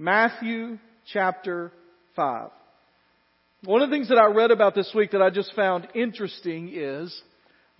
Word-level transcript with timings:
Matthew 0.00 0.78
chapter 1.12 1.72
5. 2.14 2.50
One 3.64 3.82
of 3.82 3.90
the 3.90 3.96
things 3.96 4.10
that 4.10 4.18
I 4.18 4.26
read 4.26 4.52
about 4.52 4.76
this 4.76 4.88
week 4.94 5.10
that 5.10 5.20
I 5.20 5.30
just 5.30 5.52
found 5.56 5.88
interesting 5.92 6.70
is 6.72 7.20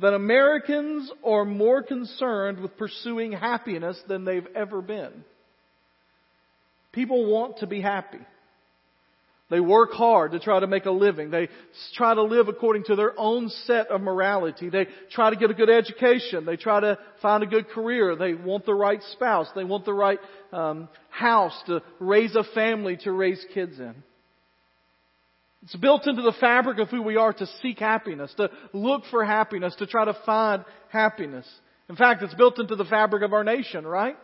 that 0.01 0.15
Americans 0.15 1.13
are 1.25 1.45
more 1.45 1.81
concerned 1.81 2.59
with 2.59 2.77
pursuing 2.77 3.31
happiness 3.31 3.97
than 4.09 4.25
they've 4.25 4.49
ever 4.57 4.83
been. 4.83 5.25
People 6.91 7.31
want 7.31 7.59
to 7.59 7.69
be 7.69 7.81
happy. 7.81 8.19
They 9.51 9.61
work 9.61 9.93
hard 9.93 10.33
to 10.33 10.41
try 10.41 10.61
to 10.61 10.67
make 10.67 10.85
a 10.85 10.91
living. 10.91 11.31
They 11.31 11.49
try 11.95 12.15
to 12.15 12.23
live 12.23 12.49
according 12.49 12.85
to 12.85 12.97
their 12.97 13.19
own 13.19 13.49
set 13.65 13.89
of 13.89 14.03
morality. 14.03 14.69
They 14.69 14.89
try 15.11 15.31
to 15.31 15.37
get 15.37 15.51
a 15.51 15.55
good 15.55 15.71
education. 15.71 16.45
They 16.45 16.57
try 16.57 16.81
to 16.81 16.99
find 17.23 17.43
a 17.43 17.47
good 17.47 17.69
career. 17.69 18.15
They 18.15 18.35
want 18.35 18.67
the 18.67 18.75
right 18.75 19.03
spouse. 19.13 19.49
They 19.55 19.65
want 19.65 19.87
the 19.87 19.95
right 19.95 20.19
um, 20.53 20.91
house 21.09 21.59
to 21.67 21.83
raise 21.99 22.37
a 22.37 22.45
family 22.55 22.99
to 23.05 23.13
raise 23.13 23.43
kids 23.55 23.79
in. 23.79 23.95
It's 25.63 25.77
built 25.77 26.07
into 26.07 26.23
the 26.23 26.35
fabric 26.39 26.79
of 26.79 26.89
who 26.89 27.03
we 27.03 27.17
are 27.17 27.33
to 27.33 27.47
seek 27.63 27.79
happiness, 27.79 28.33
to 28.37 28.51
look 28.75 29.03
for 29.11 29.25
happiness, 29.25 29.75
to 29.77 29.87
try 29.87 30.05
to 30.05 30.17
find 30.27 30.65
happiness. 30.91 31.47
In 31.89 31.97
fact, 31.97 32.23
it's 32.23 32.35
built 32.35 32.59
into 32.61 32.77
the 32.77 32.85
fabric 32.85 33.23
of 33.23 33.33
our 33.33 33.45
nation, 33.45 33.87
right? 33.87 34.17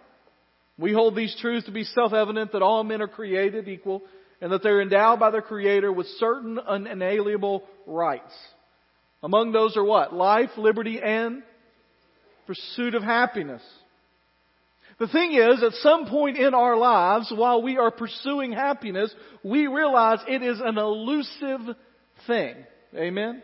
We 0.78 0.92
hold 0.92 1.16
these 1.16 1.34
truths 1.40 1.66
to 1.66 1.72
be 1.72 1.84
self-evident 1.84 2.52
that 2.52 2.62
all 2.62 2.84
men 2.84 3.00
are 3.00 3.08
created 3.08 3.68
equal 3.68 4.02
and 4.44 4.52
that 4.52 4.62
they're 4.62 4.82
endowed 4.82 5.18
by 5.18 5.30
their 5.30 5.40
Creator 5.40 5.90
with 5.90 6.06
certain 6.18 6.58
unalienable 6.58 7.64
rights. 7.86 8.34
Among 9.22 9.52
those 9.52 9.74
are 9.74 9.82
what? 9.82 10.12
Life, 10.12 10.50
liberty, 10.58 11.00
and 11.02 11.42
pursuit 12.46 12.94
of 12.94 13.02
happiness. 13.02 13.62
The 14.98 15.08
thing 15.08 15.32
is, 15.32 15.62
at 15.62 15.72
some 15.80 16.04
point 16.08 16.36
in 16.36 16.52
our 16.52 16.76
lives, 16.76 17.32
while 17.34 17.62
we 17.62 17.78
are 17.78 17.90
pursuing 17.90 18.52
happiness, 18.52 19.10
we 19.42 19.66
realize 19.66 20.18
it 20.28 20.42
is 20.42 20.60
an 20.62 20.76
elusive 20.76 21.60
thing. 22.26 22.54
Amen? 22.94 23.42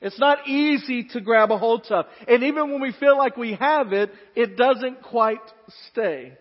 It's 0.00 0.18
not 0.18 0.48
easy 0.48 1.08
to 1.12 1.20
grab 1.20 1.50
a 1.50 1.58
hold 1.58 1.84
of. 1.90 2.06
And 2.26 2.42
even 2.42 2.72
when 2.72 2.80
we 2.80 2.94
feel 2.98 3.18
like 3.18 3.36
we 3.36 3.52
have 3.56 3.92
it, 3.92 4.10
it 4.34 4.56
doesn't 4.56 5.02
quite 5.02 5.42
stay. 5.90 6.38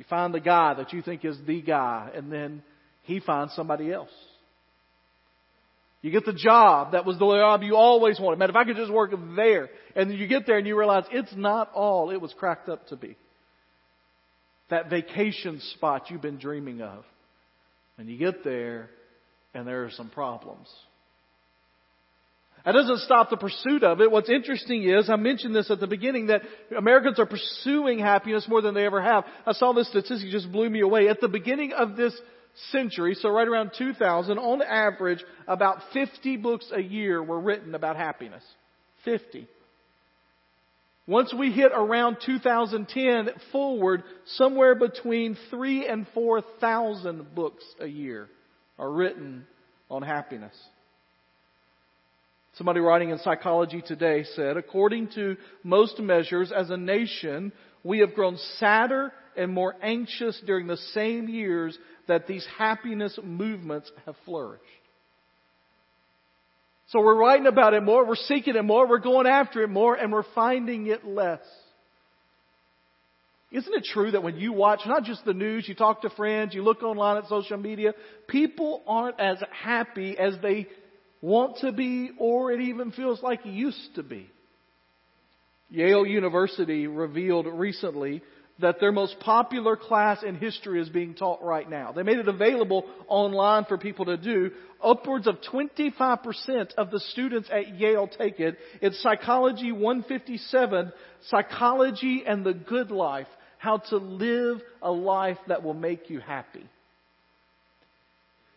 You 0.00 0.06
find 0.08 0.32
the 0.32 0.40
guy 0.40 0.72
that 0.72 0.94
you 0.94 1.02
think 1.02 1.26
is 1.26 1.36
the 1.46 1.60
guy, 1.60 2.08
and 2.14 2.32
then 2.32 2.62
he 3.02 3.20
finds 3.20 3.54
somebody 3.54 3.92
else. 3.92 4.08
You 6.00 6.10
get 6.10 6.24
the 6.24 6.32
job 6.32 6.92
that 6.92 7.04
was 7.04 7.18
the 7.18 7.26
job 7.26 7.62
you 7.62 7.76
always 7.76 8.18
wanted. 8.18 8.38
Man, 8.38 8.48
if 8.48 8.56
I 8.56 8.64
could 8.64 8.76
just 8.76 8.90
work 8.90 9.12
there. 9.36 9.68
And 9.94 10.10
you 10.10 10.26
get 10.26 10.46
there 10.46 10.56
and 10.56 10.66
you 10.66 10.78
realize 10.78 11.04
it's 11.12 11.34
not 11.36 11.70
all 11.74 12.08
it 12.08 12.18
was 12.18 12.32
cracked 12.38 12.70
up 12.70 12.86
to 12.86 12.96
be. 12.96 13.18
That 14.70 14.88
vacation 14.88 15.60
spot 15.74 16.10
you've 16.10 16.22
been 16.22 16.38
dreaming 16.38 16.80
of. 16.80 17.04
And 17.98 18.08
you 18.08 18.16
get 18.16 18.42
there 18.42 18.88
and 19.52 19.68
there 19.68 19.84
are 19.84 19.90
some 19.90 20.08
problems. 20.08 20.66
That 22.64 22.72
doesn't 22.72 22.98
stop 23.00 23.30
the 23.30 23.36
pursuit 23.36 23.82
of 23.82 24.00
it. 24.00 24.10
What's 24.10 24.28
interesting 24.28 24.84
is, 24.84 25.08
I 25.08 25.16
mentioned 25.16 25.54
this 25.54 25.70
at 25.70 25.80
the 25.80 25.86
beginning, 25.86 26.26
that 26.26 26.42
Americans 26.76 27.18
are 27.18 27.26
pursuing 27.26 27.98
happiness 27.98 28.46
more 28.48 28.60
than 28.60 28.74
they 28.74 28.84
ever 28.84 29.00
have. 29.00 29.24
I 29.46 29.52
saw 29.52 29.72
this 29.72 29.88
statistic 29.88 30.30
just 30.30 30.52
blew 30.52 30.68
me 30.68 30.80
away. 30.80 31.08
At 31.08 31.20
the 31.20 31.28
beginning 31.28 31.72
of 31.72 31.96
this 31.96 32.18
century, 32.70 33.14
so 33.14 33.30
right 33.30 33.48
around 33.48 33.70
2000, 33.78 34.38
on 34.38 34.62
average, 34.62 35.24
about 35.48 35.78
50 35.94 36.36
books 36.36 36.70
a 36.74 36.82
year 36.82 37.22
were 37.22 37.40
written 37.40 37.74
about 37.74 37.96
happiness. 37.96 38.44
50. 39.04 39.46
Once 41.06 41.34
we 41.36 41.50
hit 41.50 41.72
around 41.74 42.18
2010 42.24 43.30
forward, 43.50 44.04
somewhere 44.26 44.74
between 44.74 45.36
3 45.48 45.88
and 45.88 46.06
4,000 46.14 47.34
books 47.34 47.64
a 47.80 47.86
year 47.86 48.28
are 48.78 48.90
written 48.90 49.46
on 49.90 50.02
happiness. 50.02 50.54
Somebody 52.60 52.80
writing 52.80 53.08
in 53.08 53.18
Psychology 53.20 53.80
Today 53.80 54.22
said, 54.36 54.58
according 54.58 55.08
to 55.14 55.38
most 55.64 55.98
measures, 55.98 56.52
as 56.54 56.68
a 56.68 56.76
nation, 56.76 57.52
we 57.82 58.00
have 58.00 58.12
grown 58.12 58.36
sadder 58.58 59.14
and 59.34 59.50
more 59.50 59.74
anxious 59.80 60.38
during 60.44 60.66
the 60.66 60.76
same 60.92 61.26
years 61.26 61.78
that 62.06 62.26
these 62.26 62.46
happiness 62.58 63.18
movements 63.24 63.90
have 64.04 64.14
flourished. 64.26 64.62
So 66.88 67.00
we're 67.00 67.16
writing 67.16 67.46
about 67.46 67.72
it 67.72 67.82
more, 67.82 68.06
we're 68.06 68.14
seeking 68.14 68.54
it 68.54 68.62
more, 68.62 68.86
we're 68.86 68.98
going 68.98 69.26
after 69.26 69.62
it 69.62 69.68
more, 69.68 69.94
and 69.94 70.12
we're 70.12 70.30
finding 70.34 70.86
it 70.86 71.02
less. 71.06 71.40
Isn't 73.50 73.72
it 73.72 73.84
true 73.84 74.10
that 74.10 74.22
when 74.22 74.36
you 74.36 74.52
watch 74.52 74.80
not 74.84 75.04
just 75.04 75.24
the 75.24 75.32
news, 75.32 75.66
you 75.66 75.74
talk 75.74 76.02
to 76.02 76.10
friends, 76.10 76.54
you 76.54 76.62
look 76.62 76.82
online 76.82 77.16
at 77.16 77.28
social 77.30 77.56
media, 77.56 77.94
people 78.28 78.82
aren't 78.86 79.18
as 79.18 79.38
happy 79.50 80.18
as 80.18 80.34
they 80.42 80.66
want 81.20 81.58
to 81.58 81.72
be 81.72 82.10
or 82.18 82.52
it 82.52 82.60
even 82.60 82.92
feels 82.92 83.22
like 83.22 83.40
used 83.44 83.94
to 83.96 84.02
be. 84.02 84.30
Yale 85.70 86.06
University 86.06 86.86
revealed 86.86 87.46
recently 87.46 88.22
that 88.58 88.80
their 88.80 88.92
most 88.92 89.18
popular 89.20 89.76
class 89.76 90.22
in 90.22 90.34
history 90.34 90.80
is 90.80 90.88
being 90.88 91.14
taught 91.14 91.42
right 91.42 91.68
now. 91.68 91.92
They 91.92 92.02
made 92.02 92.18
it 92.18 92.28
available 92.28 92.84
online 93.08 93.64
for 93.64 93.78
people 93.78 94.06
to 94.06 94.16
do. 94.16 94.50
Upwards 94.82 95.26
of 95.26 95.36
25% 95.52 96.74
of 96.76 96.90
the 96.90 97.00
students 97.00 97.48
at 97.50 97.76
Yale 97.76 98.08
take 98.08 98.40
it. 98.40 98.58
It's 98.82 99.02
Psychology 99.02 99.72
157, 99.72 100.92
Psychology 101.28 102.24
and 102.26 102.44
the 102.44 102.52
Good 102.54 102.90
Life, 102.90 103.28
how 103.58 103.78
to 103.78 103.96
live 103.96 104.60
a 104.82 104.90
life 104.90 105.38
that 105.48 105.62
will 105.62 105.74
make 105.74 106.10
you 106.10 106.20
happy 106.20 106.66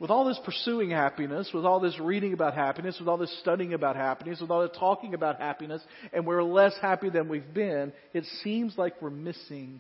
with 0.04 0.12
all 0.12 0.26
this 0.26 0.40
pursuing 0.44 0.90
happiness, 0.90 1.50
with 1.54 1.64
all 1.64 1.80
this 1.80 1.98
reading 1.98 2.34
about 2.34 2.54
happiness, 2.54 2.98
with 3.00 3.08
all 3.08 3.18
this 3.18 3.34
studying 3.40 3.74
about 3.74 3.96
happiness, 3.96 4.42
with 4.42 4.52
all 4.52 4.62
this 4.62 4.78
talking 4.78 5.14
about 5.14 5.40
happiness, 5.40 5.82
and 6.12 6.28
we're 6.28 6.44
less 6.44 6.74
happy 6.82 7.10
than 7.10 7.30
we've 7.30 7.54
been, 7.54 7.94
it 8.14 8.26
seems 8.44 8.78
like 8.78 9.02
we're 9.02 9.10
missing 9.10 9.80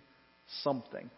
something. 0.61 1.09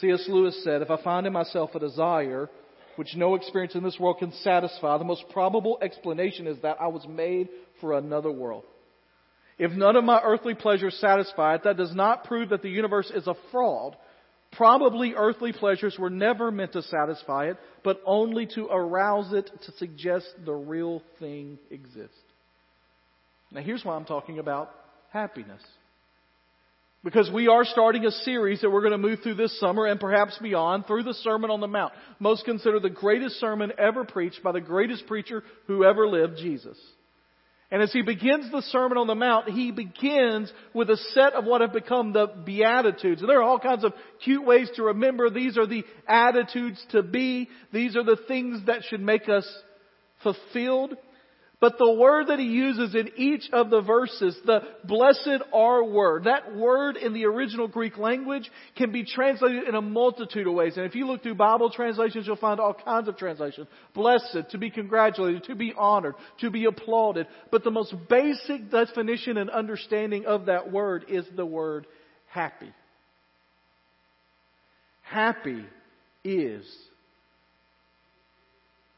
C.S. 0.00 0.24
Lewis 0.28 0.64
said, 0.64 0.80
If 0.80 0.90
I 0.90 1.02
find 1.02 1.26
in 1.26 1.34
myself 1.34 1.74
a 1.74 1.78
desire 1.78 2.48
which 2.96 3.16
no 3.16 3.34
experience 3.34 3.74
in 3.74 3.84
this 3.84 4.00
world 4.00 4.16
can 4.18 4.32
satisfy, 4.32 4.96
the 4.96 5.04
most 5.04 5.24
probable 5.30 5.76
explanation 5.82 6.46
is 6.46 6.56
that 6.62 6.78
I 6.80 6.86
was 6.86 7.06
made 7.06 7.50
for 7.82 7.98
another 7.98 8.32
world. 8.32 8.64
If 9.58 9.72
none 9.72 9.96
of 9.96 10.04
my 10.04 10.22
earthly 10.24 10.54
pleasures 10.54 10.96
satisfy 11.02 11.56
it, 11.56 11.64
that 11.64 11.76
does 11.76 11.94
not 11.94 12.24
prove 12.24 12.48
that 12.48 12.62
the 12.62 12.70
universe 12.70 13.12
is 13.14 13.26
a 13.26 13.34
fraud, 13.50 13.94
Probably 14.52 15.14
earthly 15.14 15.52
pleasures 15.52 15.96
were 15.98 16.10
never 16.10 16.50
meant 16.50 16.72
to 16.72 16.82
satisfy 16.82 17.46
it, 17.46 17.56
but 17.82 18.00
only 18.04 18.46
to 18.54 18.66
arouse 18.66 19.32
it 19.32 19.50
to 19.66 19.72
suggest 19.78 20.26
the 20.44 20.52
real 20.52 21.02
thing 21.18 21.58
exists. 21.70 22.16
Now 23.50 23.62
here's 23.62 23.84
why 23.84 23.96
I'm 23.96 24.04
talking 24.04 24.38
about 24.38 24.70
happiness. 25.10 25.62
Because 27.04 27.30
we 27.32 27.48
are 27.48 27.64
starting 27.64 28.04
a 28.04 28.10
series 28.10 28.60
that 28.60 28.70
we're 28.70 28.82
going 28.82 28.92
to 28.92 28.98
move 28.98 29.20
through 29.22 29.34
this 29.34 29.58
summer 29.58 29.86
and 29.86 29.98
perhaps 29.98 30.38
beyond 30.40 30.86
through 30.86 31.02
the 31.02 31.14
Sermon 31.14 31.50
on 31.50 31.60
the 31.60 31.66
Mount. 31.66 31.92
Most 32.20 32.44
consider 32.44 32.78
the 32.78 32.90
greatest 32.90 33.40
sermon 33.40 33.72
ever 33.76 34.04
preached 34.04 34.42
by 34.42 34.52
the 34.52 34.60
greatest 34.60 35.06
preacher 35.08 35.42
who 35.66 35.84
ever 35.84 36.06
lived, 36.06 36.36
Jesus. 36.36 36.78
And 37.72 37.80
as 37.80 37.90
he 37.90 38.02
begins 38.02 38.52
the 38.52 38.60
Sermon 38.60 38.98
on 38.98 39.06
the 39.06 39.14
Mount, 39.14 39.48
he 39.48 39.70
begins 39.70 40.52
with 40.74 40.90
a 40.90 40.98
set 41.14 41.32
of 41.32 41.46
what 41.46 41.62
have 41.62 41.72
become 41.72 42.12
the 42.12 42.26
Beatitudes. 42.26 43.22
And 43.22 43.30
there 43.30 43.38
are 43.38 43.42
all 43.42 43.58
kinds 43.58 43.82
of 43.82 43.94
cute 44.22 44.44
ways 44.44 44.70
to 44.76 44.82
remember. 44.82 45.30
These 45.30 45.56
are 45.56 45.66
the 45.66 45.82
attitudes 46.06 46.84
to 46.90 47.02
be. 47.02 47.48
These 47.72 47.96
are 47.96 48.04
the 48.04 48.18
things 48.28 48.66
that 48.66 48.82
should 48.84 49.00
make 49.00 49.26
us 49.30 49.50
fulfilled. 50.22 50.94
But 51.62 51.78
the 51.78 51.92
word 51.92 52.26
that 52.26 52.40
he 52.40 52.46
uses 52.46 52.92
in 52.96 53.12
each 53.16 53.48
of 53.52 53.70
the 53.70 53.82
verses, 53.82 54.36
the 54.44 54.62
blessed 54.82 55.44
are 55.54 55.84
word, 55.84 56.24
that 56.24 56.56
word 56.56 56.96
in 56.96 57.12
the 57.12 57.24
original 57.26 57.68
Greek 57.68 57.96
language 57.96 58.50
can 58.76 58.90
be 58.90 59.04
translated 59.04 59.68
in 59.68 59.76
a 59.76 59.80
multitude 59.80 60.48
of 60.48 60.54
ways. 60.54 60.76
And 60.76 60.86
if 60.86 60.96
you 60.96 61.06
look 61.06 61.22
through 61.22 61.36
Bible 61.36 61.70
translations, 61.70 62.26
you'll 62.26 62.34
find 62.34 62.58
all 62.58 62.74
kinds 62.74 63.06
of 63.06 63.16
translations. 63.16 63.68
Blessed, 63.94 64.50
to 64.50 64.58
be 64.58 64.70
congratulated, 64.70 65.44
to 65.44 65.54
be 65.54 65.72
honored, 65.78 66.16
to 66.40 66.50
be 66.50 66.64
applauded. 66.64 67.28
But 67.52 67.62
the 67.62 67.70
most 67.70 67.94
basic 68.10 68.72
definition 68.72 69.36
and 69.38 69.48
understanding 69.48 70.26
of 70.26 70.46
that 70.46 70.72
word 70.72 71.04
is 71.08 71.24
the 71.36 71.46
word 71.46 71.86
happy. 72.26 72.72
Happy 75.02 75.64
is. 76.24 76.66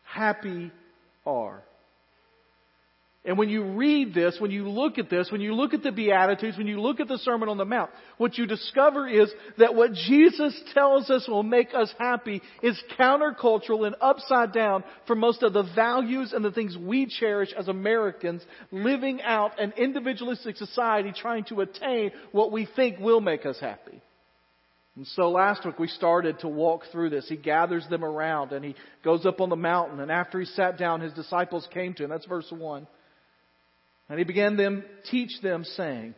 Happy 0.05 0.73
are. 1.27 1.63
And 3.27 3.39
when 3.39 3.49
you 3.49 3.65
read 3.65 4.13
this, 4.13 4.37
when 4.39 4.51
you 4.51 4.69
look 4.69 4.99
at 4.99 5.09
this, 5.09 5.33
when 5.33 5.41
you 5.41 5.55
look 5.55 5.73
at 5.73 5.83
the 5.83 5.93
Beatitudes, 5.93 6.59
when 6.59 6.67
you 6.67 6.79
look 6.79 7.01
at 7.01 7.09
the 7.09 7.17
Sermon 7.17 7.49
on 7.49 7.57
the 7.57 7.65
Mount, 7.65 7.89
what 8.19 8.37
you 8.37 8.47
discover 8.47 9.09
is 9.09 9.33
that 9.57 9.75
what 9.75 9.95
Jesus 9.95 10.55
tells 10.75 11.09
us 11.09 11.27
will 11.27 11.43
make 11.43 11.73
us 11.73 11.91
happy 11.99 12.43
is 12.63 12.79
countercultural 12.99 13.87
and 13.87 13.97
upside 13.99 14.53
down 14.53 14.85
for 15.07 15.17
most 15.17 15.43
of 15.43 15.55
the 15.55 15.63
values 15.75 16.35
and 16.35 16.45
the 16.45 16.51
things 16.51 16.77
we 16.77 17.07
cherish 17.07 17.49
as 17.57 17.67
Americans 17.69 18.43
living 18.71 19.23
out 19.23 19.59
an 19.59 19.73
individualistic 19.79 20.57
society 20.57 21.11
trying 21.17 21.45
to 21.45 21.63
attain 21.63 22.11
what 22.33 22.53
we 22.53 22.69
think 22.77 22.99
will 22.99 23.23
make 23.23 23.47
us 23.47 23.59
happy. 23.59 24.03
And 24.97 25.07
so 25.07 25.31
last 25.31 25.65
week 25.65 25.79
we 25.79 25.89
started 25.89 26.41
to 26.41 26.49
walk 26.49 26.83
through 26.93 27.09
this. 27.09 27.27
He 27.27 27.37
gathers 27.37 27.87
them 27.89 28.05
around 28.05 28.53
and 28.53 28.63
he 28.63 28.75
goes 29.03 29.25
up 29.25 29.41
on 29.41 29.49
the 29.49 29.57
mountain. 29.57 29.99
And 30.01 30.13
after 30.13 30.39
he 30.39 30.45
sat 30.47 30.77
down, 30.77 31.01
his 31.01 31.15
disciples 31.15 31.67
came 31.73 31.95
to 31.95 32.05
him. 32.05 32.11
That's 32.11 32.27
verse 32.27 32.47
1. 32.51 32.87
And 34.09 34.19
he 34.19 34.25
began 34.25 34.57
them, 34.57 34.85
teach 35.11 35.41
them 35.43 35.65
saying, 35.65 36.15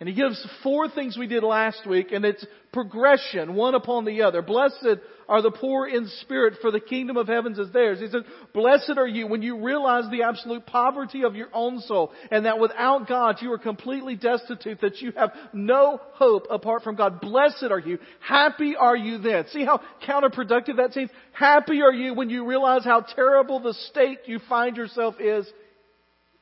and 0.00 0.08
he 0.08 0.14
gives 0.14 0.40
four 0.62 0.88
things 0.88 1.16
we 1.18 1.26
did 1.26 1.42
last 1.42 1.84
week, 1.84 2.12
and 2.12 2.24
it's 2.24 2.46
progression, 2.72 3.56
one 3.56 3.74
upon 3.74 4.04
the 4.04 4.22
other. 4.22 4.42
Blessed 4.42 5.00
are 5.28 5.42
the 5.42 5.50
poor 5.50 5.88
in 5.88 6.06
spirit, 6.20 6.54
for 6.60 6.70
the 6.70 6.78
kingdom 6.78 7.16
of 7.16 7.26
heavens 7.26 7.58
is 7.58 7.72
theirs. 7.72 7.98
He 7.98 8.06
says, 8.06 8.22
blessed 8.54 8.92
are 8.96 9.08
you 9.08 9.26
when 9.26 9.42
you 9.42 9.64
realize 9.64 10.04
the 10.08 10.22
absolute 10.22 10.66
poverty 10.66 11.24
of 11.24 11.34
your 11.34 11.48
own 11.52 11.80
soul, 11.80 12.12
and 12.30 12.46
that 12.46 12.60
without 12.60 13.08
God 13.08 13.38
you 13.42 13.50
are 13.50 13.58
completely 13.58 14.14
destitute, 14.14 14.80
that 14.82 15.00
you 15.00 15.10
have 15.16 15.32
no 15.52 16.00
hope 16.12 16.46
apart 16.48 16.84
from 16.84 16.94
God. 16.94 17.20
Blessed 17.20 17.66
are 17.68 17.80
you. 17.80 17.98
Happy 18.20 18.76
are 18.76 18.96
you 18.96 19.18
then. 19.18 19.46
See 19.48 19.64
how 19.64 19.80
counterproductive 20.06 20.76
that 20.76 20.92
seems? 20.92 21.10
Happy 21.32 21.82
are 21.82 21.92
you 21.92 22.14
when 22.14 22.30
you 22.30 22.46
realize 22.46 22.84
how 22.84 23.00
terrible 23.00 23.58
the 23.58 23.74
state 23.90 24.18
you 24.26 24.38
find 24.48 24.76
yourself 24.76 25.16
is, 25.18 25.50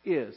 is. 0.07 0.35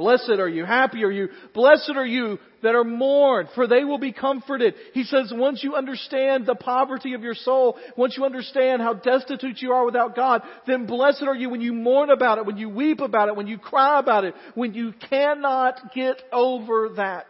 Blessed 0.00 0.30
are 0.38 0.48
you, 0.48 0.64
happy 0.64 1.04
are 1.04 1.10
you, 1.10 1.28
blessed 1.52 1.92
are 1.94 2.06
you 2.06 2.38
that 2.62 2.74
are 2.74 2.84
mourned, 2.84 3.50
for 3.54 3.66
they 3.66 3.84
will 3.84 3.98
be 3.98 4.12
comforted. 4.12 4.72
He 4.94 5.04
says, 5.04 5.30
once 5.30 5.62
you 5.62 5.74
understand 5.74 6.46
the 6.46 6.54
poverty 6.54 7.12
of 7.12 7.20
your 7.20 7.34
soul, 7.34 7.76
once 7.98 8.14
you 8.16 8.24
understand 8.24 8.80
how 8.80 8.94
destitute 8.94 9.60
you 9.60 9.72
are 9.72 9.84
without 9.84 10.16
God, 10.16 10.40
then 10.66 10.86
blessed 10.86 11.24
are 11.24 11.34
you 11.34 11.50
when 11.50 11.60
you 11.60 11.74
mourn 11.74 12.08
about 12.08 12.38
it, 12.38 12.46
when 12.46 12.56
you 12.56 12.70
weep 12.70 13.00
about 13.00 13.28
it, 13.28 13.36
when 13.36 13.46
you 13.46 13.58
cry 13.58 13.98
about 13.98 14.24
it, 14.24 14.32
when 14.54 14.72
you 14.72 14.94
cannot 15.10 15.92
get 15.94 16.16
over 16.32 16.94
that 16.96 17.26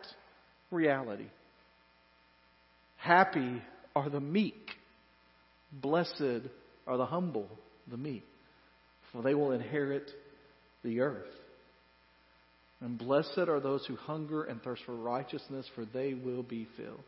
reality. 0.71 1.27
Happy 2.99 3.61
are 3.97 4.09
the 4.09 4.21
meek. 4.21 4.71
Blessed 5.73 6.47
are 6.87 6.97
the 6.97 7.07
humble, 7.07 7.49
the 7.91 7.97
meek, 7.97 8.25
for 9.11 9.23
they 9.23 9.35
will 9.35 9.51
inherit 9.51 10.09
the 10.83 11.01
earth. 11.01 11.27
And 12.81 12.99
blessed 12.99 13.39
are 13.49 13.61
those 13.61 13.85
who 13.87 13.97
hunger 13.97 14.45
and 14.45 14.63
thirst 14.63 14.83
for 14.87 14.95
righteousness, 14.95 15.67
for 15.75 15.85
they 15.85 16.15
will 16.15 16.43
be 16.43 16.67
filled. 16.77 17.05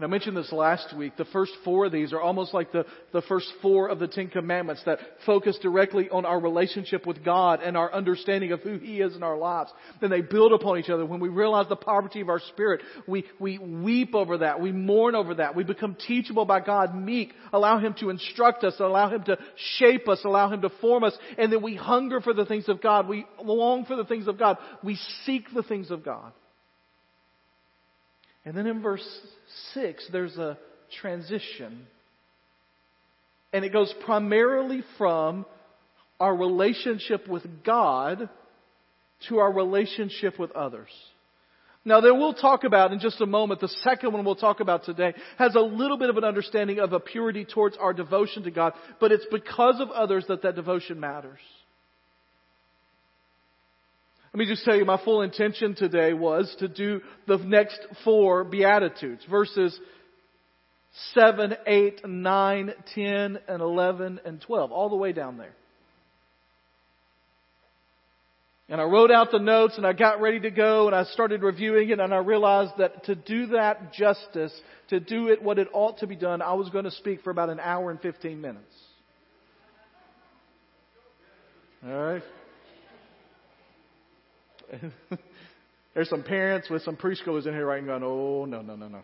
And 0.00 0.06
I 0.06 0.10
mentioned 0.10 0.36
this 0.36 0.52
last 0.52 0.96
week. 0.96 1.16
The 1.16 1.24
first 1.24 1.50
four 1.64 1.86
of 1.86 1.92
these 1.92 2.12
are 2.12 2.20
almost 2.20 2.54
like 2.54 2.70
the, 2.70 2.86
the 3.12 3.22
first 3.22 3.48
four 3.60 3.88
of 3.88 3.98
the 3.98 4.06
Ten 4.06 4.28
Commandments 4.28 4.80
that 4.86 5.00
focus 5.26 5.58
directly 5.60 6.08
on 6.08 6.24
our 6.24 6.38
relationship 6.38 7.04
with 7.04 7.24
God 7.24 7.62
and 7.64 7.76
our 7.76 7.92
understanding 7.92 8.52
of 8.52 8.60
who 8.60 8.78
He 8.78 9.00
is 9.00 9.16
in 9.16 9.24
our 9.24 9.36
lives. 9.36 9.72
Then 10.00 10.10
they 10.10 10.20
build 10.20 10.52
upon 10.52 10.78
each 10.78 10.88
other. 10.88 11.04
When 11.04 11.18
we 11.18 11.28
realize 11.28 11.66
the 11.68 11.74
poverty 11.74 12.20
of 12.20 12.28
our 12.28 12.38
spirit, 12.38 12.82
we, 13.08 13.24
we 13.40 13.58
weep 13.58 14.14
over 14.14 14.38
that. 14.38 14.60
We 14.60 14.70
mourn 14.70 15.16
over 15.16 15.34
that. 15.34 15.56
We 15.56 15.64
become 15.64 15.96
teachable 16.06 16.44
by 16.44 16.60
God, 16.60 16.94
meek, 16.94 17.32
allow 17.52 17.80
Him 17.80 17.96
to 17.98 18.10
instruct 18.10 18.62
us, 18.62 18.74
allow 18.78 19.10
Him 19.10 19.24
to 19.24 19.36
shape 19.78 20.08
us, 20.08 20.20
allow 20.24 20.48
Him 20.48 20.62
to 20.62 20.70
form 20.80 21.02
us. 21.02 21.18
And 21.36 21.52
then 21.52 21.60
we 21.60 21.74
hunger 21.74 22.20
for 22.20 22.34
the 22.34 22.46
things 22.46 22.68
of 22.68 22.80
God. 22.80 23.08
We 23.08 23.26
long 23.42 23.84
for 23.84 23.96
the 23.96 24.04
things 24.04 24.28
of 24.28 24.38
God. 24.38 24.58
We 24.84 24.96
seek 25.24 25.52
the 25.52 25.64
things 25.64 25.90
of 25.90 26.04
God. 26.04 26.32
And 28.44 28.56
then 28.56 28.66
in 28.66 28.82
verse 28.82 29.06
6, 29.74 30.08
there's 30.12 30.36
a 30.36 30.58
transition. 31.00 31.86
And 33.52 33.64
it 33.64 33.72
goes 33.72 33.92
primarily 34.04 34.82
from 34.96 35.46
our 36.20 36.34
relationship 36.34 37.28
with 37.28 37.44
God 37.64 38.28
to 39.28 39.38
our 39.38 39.52
relationship 39.52 40.38
with 40.38 40.52
others. 40.52 40.88
Now, 41.84 42.00
there 42.00 42.14
we'll 42.14 42.34
talk 42.34 42.64
about 42.64 42.92
in 42.92 43.00
just 43.00 43.20
a 43.20 43.26
moment, 43.26 43.60
the 43.60 43.68
second 43.68 44.12
one 44.12 44.24
we'll 44.24 44.34
talk 44.36 44.60
about 44.60 44.84
today 44.84 45.14
has 45.38 45.54
a 45.54 45.60
little 45.60 45.96
bit 45.96 46.10
of 46.10 46.16
an 46.16 46.24
understanding 46.24 46.80
of 46.80 46.92
a 46.92 47.00
purity 47.00 47.44
towards 47.44 47.76
our 47.78 47.92
devotion 47.92 48.42
to 48.42 48.50
God, 48.50 48.74
but 49.00 49.12
it's 49.12 49.26
because 49.30 49.80
of 49.80 49.90
others 49.90 50.24
that 50.28 50.42
that 50.42 50.54
devotion 50.54 51.00
matters. 51.00 51.38
Let 54.38 54.46
me 54.46 54.54
just 54.54 54.64
tell 54.64 54.76
you, 54.76 54.84
my 54.84 55.02
full 55.04 55.22
intention 55.22 55.74
today 55.74 56.12
was 56.12 56.54
to 56.60 56.68
do 56.68 57.00
the 57.26 57.38
next 57.38 57.80
four 58.04 58.44
Beatitudes, 58.44 59.24
verses 59.28 59.76
7, 61.14 61.56
8, 61.66 62.06
9, 62.06 62.72
10, 62.94 63.38
and 63.48 63.60
11, 63.60 64.20
and 64.24 64.40
12, 64.40 64.70
all 64.70 64.90
the 64.90 64.94
way 64.94 65.10
down 65.10 65.38
there. 65.38 65.56
And 68.68 68.80
I 68.80 68.84
wrote 68.84 69.10
out 69.10 69.32
the 69.32 69.40
notes 69.40 69.76
and 69.76 69.84
I 69.84 69.92
got 69.92 70.20
ready 70.20 70.38
to 70.38 70.52
go 70.52 70.86
and 70.86 70.94
I 70.94 71.02
started 71.02 71.42
reviewing 71.42 71.90
it 71.90 71.98
and 71.98 72.14
I 72.14 72.18
realized 72.18 72.74
that 72.78 73.06
to 73.06 73.16
do 73.16 73.46
that 73.46 73.92
justice, 73.92 74.52
to 74.90 75.00
do 75.00 75.30
it 75.30 75.42
what 75.42 75.58
it 75.58 75.66
ought 75.72 75.98
to 75.98 76.06
be 76.06 76.14
done, 76.14 76.42
I 76.42 76.52
was 76.52 76.68
going 76.68 76.84
to 76.84 76.92
speak 76.92 77.22
for 77.22 77.30
about 77.30 77.50
an 77.50 77.58
hour 77.58 77.90
and 77.90 78.00
15 78.00 78.40
minutes. 78.40 78.72
All 81.84 81.90
right? 81.90 82.22
There's 85.94 86.08
some 86.08 86.22
parents 86.22 86.70
with 86.70 86.82
some 86.82 86.96
preschoolers 86.96 87.46
in 87.46 87.54
here 87.54 87.66
right 87.66 87.82
now 87.82 87.98
going, 87.98 88.04
oh, 88.04 88.44
no, 88.44 88.62
no, 88.62 88.76
no, 88.76 88.88
no. 88.88 89.00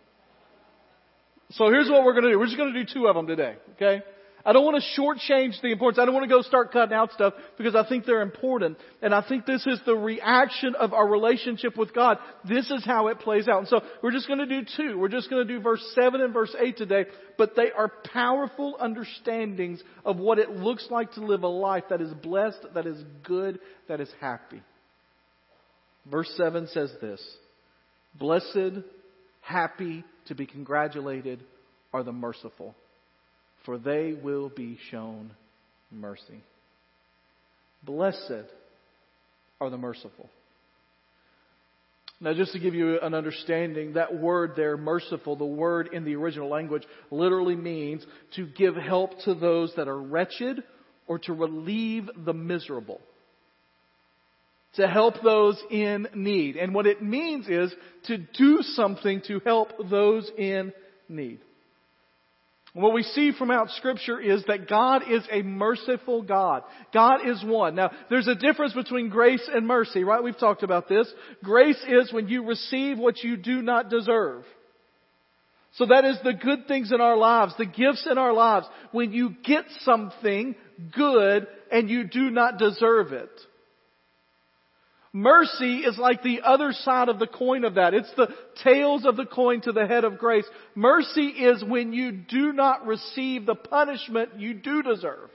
So 1.50 1.68
here's 1.70 1.88
what 1.88 2.04
we're 2.04 2.12
going 2.12 2.24
to 2.24 2.30
do. 2.30 2.38
We're 2.38 2.46
just 2.46 2.56
going 2.56 2.72
to 2.72 2.84
do 2.84 2.92
two 2.92 3.06
of 3.06 3.14
them 3.14 3.26
today, 3.26 3.56
okay? 3.74 4.02
I 4.46 4.52
don't 4.52 4.64
want 4.64 4.82
to 4.82 5.00
shortchange 5.00 5.60
the 5.62 5.72
importance. 5.72 5.98
I 5.98 6.04
don't 6.04 6.12
want 6.12 6.24
to 6.24 6.34
go 6.34 6.42
start 6.42 6.70
cutting 6.70 6.94
out 6.94 7.12
stuff 7.12 7.32
because 7.56 7.74
I 7.74 7.88
think 7.88 8.04
they're 8.04 8.20
important. 8.20 8.76
And 9.00 9.14
I 9.14 9.26
think 9.26 9.46
this 9.46 9.66
is 9.66 9.80
the 9.86 9.94
reaction 9.94 10.74
of 10.74 10.92
our 10.92 11.08
relationship 11.08 11.78
with 11.78 11.94
God. 11.94 12.18
This 12.46 12.70
is 12.70 12.84
how 12.84 13.08
it 13.08 13.20
plays 13.20 13.48
out. 13.48 13.60
And 13.60 13.68
so 13.68 13.80
we're 14.02 14.12
just 14.12 14.28
going 14.28 14.40
to 14.40 14.46
do 14.46 14.66
two. 14.76 14.98
We're 14.98 15.08
just 15.08 15.30
going 15.30 15.46
to 15.46 15.52
do 15.52 15.60
verse 15.60 15.82
7 15.94 16.20
and 16.20 16.34
verse 16.34 16.54
8 16.58 16.76
today. 16.76 17.06
But 17.38 17.56
they 17.56 17.70
are 17.70 17.90
powerful 18.12 18.76
understandings 18.78 19.82
of 20.04 20.18
what 20.18 20.38
it 20.38 20.50
looks 20.50 20.88
like 20.90 21.12
to 21.12 21.24
live 21.24 21.42
a 21.42 21.48
life 21.48 21.84
that 21.88 22.02
is 22.02 22.12
blessed, 22.12 22.66
that 22.74 22.86
is 22.86 23.02
good, 23.22 23.60
that 23.88 24.00
is 24.00 24.10
happy. 24.20 24.60
Verse 26.10 26.32
7 26.36 26.68
says 26.68 26.92
this 27.00 27.20
Blessed, 28.18 28.82
happy, 29.40 30.04
to 30.26 30.34
be 30.34 30.46
congratulated 30.46 31.40
are 31.92 32.02
the 32.02 32.12
merciful, 32.12 32.74
for 33.64 33.78
they 33.78 34.12
will 34.12 34.48
be 34.48 34.78
shown 34.90 35.30
mercy. 35.90 36.42
Blessed 37.82 38.48
are 39.60 39.70
the 39.70 39.76
merciful. 39.76 40.28
Now, 42.20 42.32
just 42.32 42.52
to 42.52 42.58
give 42.58 42.74
you 42.74 43.00
an 43.00 43.12
understanding, 43.12 43.94
that 43.94 44.14
word 44.14 44.52
there, 44.56 44.76
merciful, 44.76 45.36
the 45.36 45.44
word 45.44 45.90
in 45.92 46.04
the 46.04 46.14
original 46.14 46.48
language 46.48 46.84
literally 47.10 47.56
means 47.56 48.06
to 48.36 48.46
give 48.46 48.76
help 48.76 49.10
to 49.24 49.34
those 49.34 49.72
that 49.76 49.88
are 49.88 50.00
wretched 50.00 50.62
or 51.06 51.18
to 51.20 51.32
relieve 51.32 52.08
the 52.24 52.32
miserable 52.32 53.00
to 54.76 54.88
help 54.88 55.22
those 55.22 55.60
in 55.70 56.08
need. 56.14 56.56
And 56.56 56.74
what 56.74 56.86
it 56.86 57.02
means 57.02 57.48
is 57.48 57.72
to 58.04 58.18
do 58.18 58.58
something 58.62 59.22
to 59.28 59.40
help 59.44 59.70
those 59.90 60.30
in 60.36 60.72
need. 61.08 61.40
What 62.74 62.92
we 62.92 63.04
see 63.04 63.30
from 63.30 63.52
out 63.52 63.70
scripture 63.70 64.18
is 64.18 64.44
that 64.48 64.68
God 64.68 65.02
is 65.08 65.22
a 65.30 65.42
merciful 65.42 66.22
God. 66.22 66.64
God 66.92 67.20
is 67.24 67.42
one. 67.44 67.76
Now, 67.76 67.92
there's 68.10 68.26
a 68.26 68.34
difference 68.34 68.72
between 68.72 69.10
grace 69.10 69.48
and 69.52 69.64
mercy, 69.64 70.02
right? 70.02 70.22
We've 70.22 70.36
talked 70.36 70.64
about 70.64 70.88
this. 70.88 71.06
Grace 71.44 71.80
is 71.88 72.12
when 72.12 72.26
you 72.26 72.44
receive 72.44 72.98
what 72.98 73.22
you 73.22 73.36
do 73.36 73.62
not 73.62 73.90
deserve. 73.90 74.42
So 75.74 75.86
that 75.86 76.04
is 76.04 76.18
the 76.24 76.34
good 76.34 76.66
things 76.66 76.90
in 76.92 77.00
our 77.00 77.16
lives, 77.16 77.54
the 77.56 77.66
gifts 77.66 78.08
in 78.10 78.18
our 78.18 78.32
lives, 78.32 78.66
when 78.90 79.12
you 79.12 79.36
get 79.44 79.64
something 79.80 80.56
good 80.96 81.46
and 81.70 81.88
you 81.88 82.08
do 82.08 82.30
not 82.30 82.58
deserve 82.58 83.12
it. 83.12 83.30
Mercy 85.16 85.78
is 85.78 85.96
like 85.96 86.24
the 86.24 86.40
other 86.44 86.72
side 86.72 87.08
of 87.08 87.20
the 87.20 87.28
coin 87.28 87.64
of 87.64 87.76
that. 87.76 87.94
It's 87.94 88.12
the 88.16 88.34
tails 88.64 89.06
of 89.06 89.16
the 89.16 89.26
coin 89.26 89.60
to 89.60 89.70
the 89.70 89.86
head 89.86 90.02
of 90.02 90.18
grace. 90.18 90.44
Mercy 90.74 91.28
is 91.28 91.62
when 91.62 91.92
you 91.92 92.10
do 92.10 92.52
not 92.52 92.84
receive 92.84 93.46
the 93.46 93.54
punishment 93.54 94.40
you 94.40 94.54
do 94.54 94.82
deserve. 94.82 95.30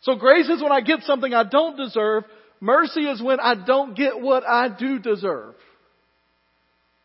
So 0.00 0.16
grace 0.16 0.48
is 0.48 0.62
when 0.62 0.72
I 0.72 0.80
get 0.80 1.02
something 1.02 1.34
I 1.34 1.44
don't 1.44 1.76
deserve. 1.76 2.24
Mercy 2.60 3.02
is 3.02 3.22
when 3.22 3.38
I 3.40 3.54
don't 3.66 3.94
get 3.94 4.18
what 4.18 4.42
I 4.48 4.70
do 4.70 4.98
deserve. 4.98 5.54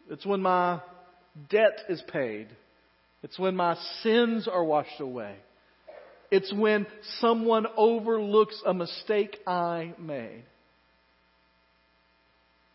It's 0.09 0.25
when 0.25 0.41
my 0.41 0.79
debt 1.49 1.81
is 1.89 2.01
paid. 2.13 2.47
It's 3.23 3.37
when 3.37 3.57
my 3.57 3.75
sins 4.03 4.47
are 4.47 4.63
washed 4.63 5.01
away. 5.01 5.35
It's 6.31 6.53
when 6.53 6.87
someone 7.19 7.65
overlooks 7.75 8.61
a 8.65 8.73
mistake 8.73 9.37
I 9.45 9.93
made. 9.99 10.45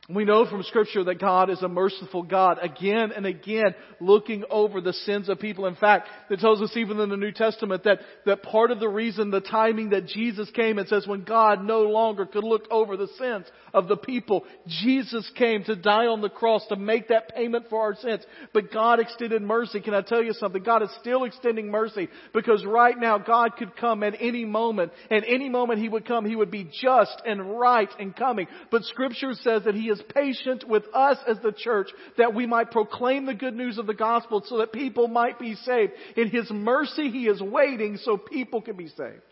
We 0.08 0.24
know 0.24 0.46
from 0.46 0.64
scripture 0.64 1.04
that 1.04 1.20
God 1.20 1.48
is 1.48 1.62
a 1.62 1.68
merciful 1.68 2.24
God 2.24 2.58
again 2.60 3.12
and 3.14 3.24
again 3.24 3.74
looking 4.00 4.42
over 4.50 4.80
the 4.80 4.92
sins 4.92 5.28
of 5.28 5.38
people. 5.38 5.66
In 5.66 5.76
fact, 5.76 6.08
it 6.28 6.40
tells 6.40 6.60
us 6.60 6.76
even 6.76 6.98
in 6.98 7.08
the 7.08 7.16
New 7.16 7.30
Testament 7.30 7.84
that, 7.84 8.00
that 8.26 8.42
part 8.42 8.72
of 8.72 8.80
the 8.80 8.88
reason, 8.88 9.30
the 9.30 9.40
timing 9.40 9.90
that 9.90 10.06
Jesus 10.06 10.50
came, 10.50 10.80
it 10.80 10.88
says 10.88 11.06
when 11.06 11.22
God 11.22 11.62
no 11.62 11.82
longer 11.82 12.26
could 12.26 12.42
look 12.42 12.66
over 12.68 12.96
the 12.96 13.06
sins 13.16 13.46
of 13.74 13.88
the 13.88 13.96
people, 13.96 14.44
Jesus 14.66 15.30
came 15.36 15.64
to 15.64 15.76
die 15.76 16.06
on 16.06 16.20
the 16.20 16.28
cross 16.28 16.66
to 16.68 16.76
make 16.76 17.08
that 17.08 17.34
payment 17.34 17.66
for 17.70 17.80
our 17.80 17.94
sins. 17.94 18.22
But 18.52 18.72
God 18.72 19.00
extended 19.00 19.42
mercy. 19.42 19.80
Can 19.80 19.94
I 19.94 20.02
tell 20.02 20.22
you 20.22 20.32
something? 20.34 20.62
God 20.62 20.82
is 20.82 20.90
still 21.00 21.24
extending 21.24 21.70
mercy 21.70 22.08
because 22.34 22.64
right 22.64 22.98
now 22.98 23.18
God 23.18 23.56
could 23.56 23.76
come 23.76 24.02
at 24.02 24.14
any 24.20 24.44
moment. 24.44 24.92
At 25.10 25.24
any 25.26 25.48
moment 25.48 25.80
He 25.80 25.88
would 25.88 26.06
come, 26.06 26.24
He 26.24 26.36
would 26.36 26.50
be 26.50 26.70
just 26.82 27.22
and 27.26 27.58
right 27.58 27.88
in 27.98 28.12
coming. 28.12 28.46
But 28.70 28.84
scripture 28.84 29.32
says 29.34 29.64
that 29.64 29.74
He 29.74 29.88
is 29.88 30.02
patient 30.14 30.68
with 30.68 30.84
us 30.94 31.18
as 31.26 31.38
the 31.42 31.52
church 31.52 31.88
that 32.18 32.34
we 32.34 32.46
might 32.46 32.70
proclaim 32.70 33.26
the 33.26 33.34
good 33.34 33.54
news 33.54 33.78
of 33.78 33.86
the 33.86 33.94
gospel 33.94 34.42
so 34.46 34.58
that 34.58 34.72
people 34.72 35.08
might 35.08 35.38
be 35.38 35.54
saved. 35.54 35.92
In 36.16 36.28
His 36.28 36.50
mercy, 36.50 37.10
He 37.10 37.26
is 37.26 37.40
waiting 37.40 37.96
so 37.96 38.16
people 38.16 38.60
can 38.60 38.76
be 38.76 38.88
saved. 38.88 39.22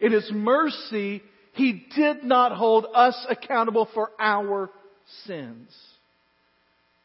In 0.00 0.12
His 0.12 0.30
mercy, 0.32 1.22
He 1.54 1.86
did 1.94 2.24
not 2.24 2.52
hold 2.52 2.86
us 2.94 3.16
accountable 3.28 3.88
for 3.94 4.10
our 4.18 4.70
sins. 5.24 5.68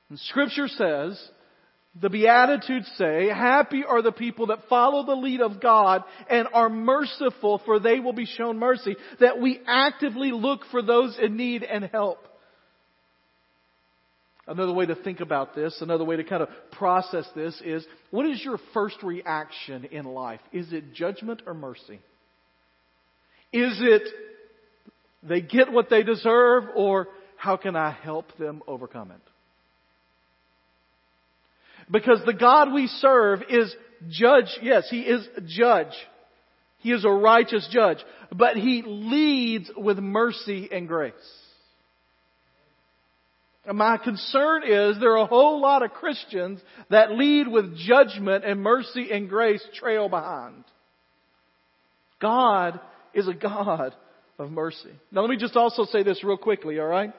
And 0.09 0.19
scripture 0.19 0.67
says, 0.67 1.29
the 2.01 2.09
Beatitudes 2.09 2.91
say, 2.97 3.27
happy 3.27 3.83
are 3.87 4.01
the 4.01 4.11
people 4.11 4.47
that 4.47 4.67
follow 4.69 5.05
the 5.05 5.15
lead 5.15 5.41
of 5.41 5.61
God 5.61 6.03
and 6.29 6.47
are 6.51 6.69
merciful 6.69 7.61
for 7.65 7.79
they 7.79 7.99
will 7.99 8.13
be 8.13 8.25
shown 8.25 8.57
mercy. 8.57 8.95
That 9.19 9.39
we 9.39 9.59
actively 9.67 10.31
look 10.31 10.61
for 10.71 10.81
those 10.81 11.17
in 11.21 11.37
need 11.37 11.63
and 11.63 11.83
help. 11.85 12.19
Another 14.47 14.73
way 14.73 14.87
to 14.87 14.95
think 14.95 15.19
about 15.19 15.53
this, 15.53 15.77
another 15.79 16.03
way 16.03 16.15
to 16.15 16.23
kind 16.23 16.41
of 16.41 16.49
process 16.71 17.27
this 17.35 17.61
is, 17.63 17.85
what 18.09 18.25
is 18.25 18.43
your 18.43 18.57
first 18.73 19.03
reaction 19.03 19.85
in 19.85 20.05
life? 20.05 20.39
Is 20.51 20.73
it 20.73 20.93
judgment 20.93 21.43
or 21.45 21.53
mercy? 21.53 21.99
Is 23.53 23.79
it 23.79 24.01
they 25.23 25.41
get 25.41 25.71
what 25.71 25.89
they 25.89 26.03
deserve 26.03 26.65
or 26.75 27.07
how 27.35 27.57
can 27.57 27.75
I 27.75 27.91
help 27.91 28.37
them 28.37 28.61
overcome 28.67 29.11
it? 29.11 29.21
Because 31.91 32.21
the 32.25 32.33
God 32.33 32.73
we 32.73 32.87
serve 32.87 33.41
is 33.49 33.73
judge. 34.09 34.47
Yes, 34.61 34.87
He 34.89 35.01
is 35.01 35.27
judge. 35.47 35.93
He 36.79 36.91
is 36.91 37.03
a 37.03 37.09
righteous 37.09 37.67
judge. 37.71 37.97
But 38.31 38.57
He 38.57 38.83
leads 38.85 39.71
with 39.75 39.97
mercy 39.97 40.69
and 40.71 40.87
grace. 40.87 41.13
And 43.65 43.77
my 43.77 43.97
concern 43.97 44.63
is 44.63 44.99
there 44.99 45.13
are 45.13 45.23
a 45.23 45.25
whole 45.25 45.61
lot 45.61 45.83
of 45.83 45.91
Christians 45.91 46.59
that 46.89 47.11
lead 47.11 47.47
with 47.47 47.77
judgment 47.77 48.45
and 48.45 48.61
mercy 48.61 49.11
and 49.11 49.29
grace 49.29 49.63
trail 49.75 50.09
behind. 50.09 50.63
God 52.19 52.79
is 53.13 53.27
a 53.27 53.33
God 53.33 53.93
of 54.39 54.51
mercy. 54.51 54.91
Now 55.11 55.21
let 55.21 55.29
me 55.29 55.37
just 55.37 55.55
also 55.55 55.85
say 55.85 56.03
this 56.03 56.23
real 56.23 56.37
quickly, 56.37 56.79
alright? 56.79 57.13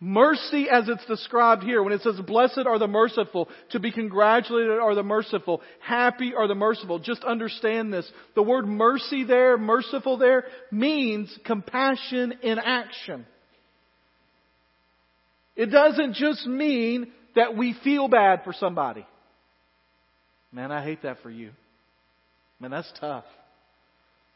Mercy 0.00 0.66
as 0.68 0.88
it's 0.88 1.06
described 1.06 1.62
here, 1.62 1.80
when 1.80 1.92
it 1.92 2.00
says, 2.00 2.18
blessed 2.26 2.66
are 2.66 2.78
the 2.80 2.88
merciful, 2.88 3.48
to 3.70 3.78
be 3.78 3.92
congratulated 3.92 4.80
are 4.80 4.96
the 4.96 5.04
merciful, 5.04 5.62
happy 5.80 6.32
are 6.36 6.48
the 6.48 6.56
merciful. 6.56 6.98
Just 6.98 7.22
understand 7.22 7.92
this. 7.92 8.10
The 8.34 8.42
word 8.42 8.66
mercy 8.66 9.22
there, 9.22 9.56
merciful 9.56 10.18
there, 10.18 10.46
means 10.72 11.32
compassion 11.44 12.34
in 12.42 12.58
action. 12.58 13.26
It 15.54 15.66
doesn't 15.66 16.14
just 16.14 16.48
mean 16.48 17.12
that 17.36 17.56
we 17.56 17.76
feel 17.84 18.08
bad 18.08 18.42
for 18.42 18.52
somebody. 18.52 19.06
Man, 20.50 20.72
I 20.72 20.82
hate 20.82 21.02
that 21.02 21.22
for 21.22 21.30
you. 21.30 21.50
Man, 22.58 22.72
that's 22.72 22.92
tough. 22.98 23.24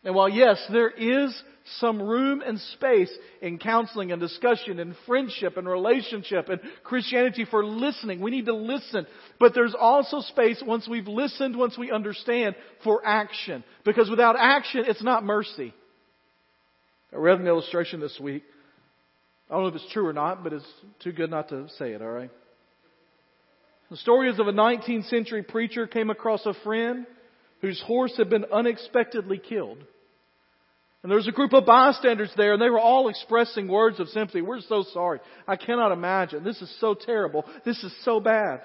And 0.07 0.15
while 0.15 0.29
yes, 0.29 0.65
there 0.71 0.89
is 0.89 1.37
some 1.81 2.01
room 2.01 2.41
and 2.41 2.61
space 2.61 3.11
in 3.43 3.59
counseling 3.59 4.13
and 4.13 4.21
discussion 4.21 4.79
and 4.79 4.95
friendship 5.05 5.57
and 5.57 5.69
relationship 5.69 6.49
and 6.49 6.61
Christianity 6.85 7.45
for 7.45 7.67
listening, 7.67 8.21
we 8.21 8.31
need 8.31 8.47
to 8.47 8.55
listen. 8.55 9.09
But 9.41 9.53
there's 9.53 9.75
also 9.77 10.21
space 10.21 10.63
once 10.65 10.87
we've 10.89 11.09
listened, 11.09 11.57
once 11.57 11.77
we 11.77 11.91
understand, 11.91 12.55
for 12.85 13.05
action. 13.05 13.65
Because 13.85 14.09
without 14.09 14.37
action, 14.39 14.85
it's 14.87 15.03
not 15.03 15.25
mercy. 15.25 15.75
I 17.13 17.17
read 17.17 17.41
an 17.41 17.49
illustration 17.49 17.99
this 17.99 18.17
week. 18.21 18.45
I 19.51 19.55
don't 19.55 19.63
know 19.63 19.69
if 19.71 19.75
it's 19.75 19.93
true 19.93 20.07
or 20.07 20.13
not, 20.13 20.45
but 20.45 20.53
it's 20.53 20.73
too 21.03 21.11
good 21.11 21.31
not 21.31 21.49
to 21.49 21.69
say 21.79 21.91
it, 21.91 22.01
alright? 22.01 22.31
The 23.91 23.97
story 23.97 24.31
is 24.31 24.39
of 24.39 24.47
a 24.47 24.53
19th 24.53 25.09
century 25.09 25.43
preacher 25.43 25.89
came 25.89 26.11
across 26.11 26.47
a 26.47 26.55
friend 26.63 27.07
whose 27.61 27.83
horse 27.85 28.17
had 28.17 28.31
been 28.31 28.45
unexpectedly 28.53 29.39
killed. 29.39 29.79
And 31.07 31.11
there 31.13 31.19
was 31.19 31.29
a 31.29 31.31
group 31.31 31.53
of 31.53 31.65
bystanders 31.65 32.33
there, 32.37 32.55
and 32.55 32.61
they 32.61 32.69
were 32.69 32.81
all 32.81 33.09
expressing 33.09 33.69
words 33.69 34.01
of 34.01 34.09
sympathy. 34.09 34.43
We're 34.43 34.61
so 34.63 34.85
sorry. 34.93 35.21
I 35.47 35.55
cannot 35.55 35.93
imagine. 35.93 36.43
This 36.43 36.61
is 36.61 36.81
so 36.81 36.95
terrible. 36.95 37.45
This 37.65 37.81
is 37.85 37.95
so 38.05 38.19
bad. 38.19 38.63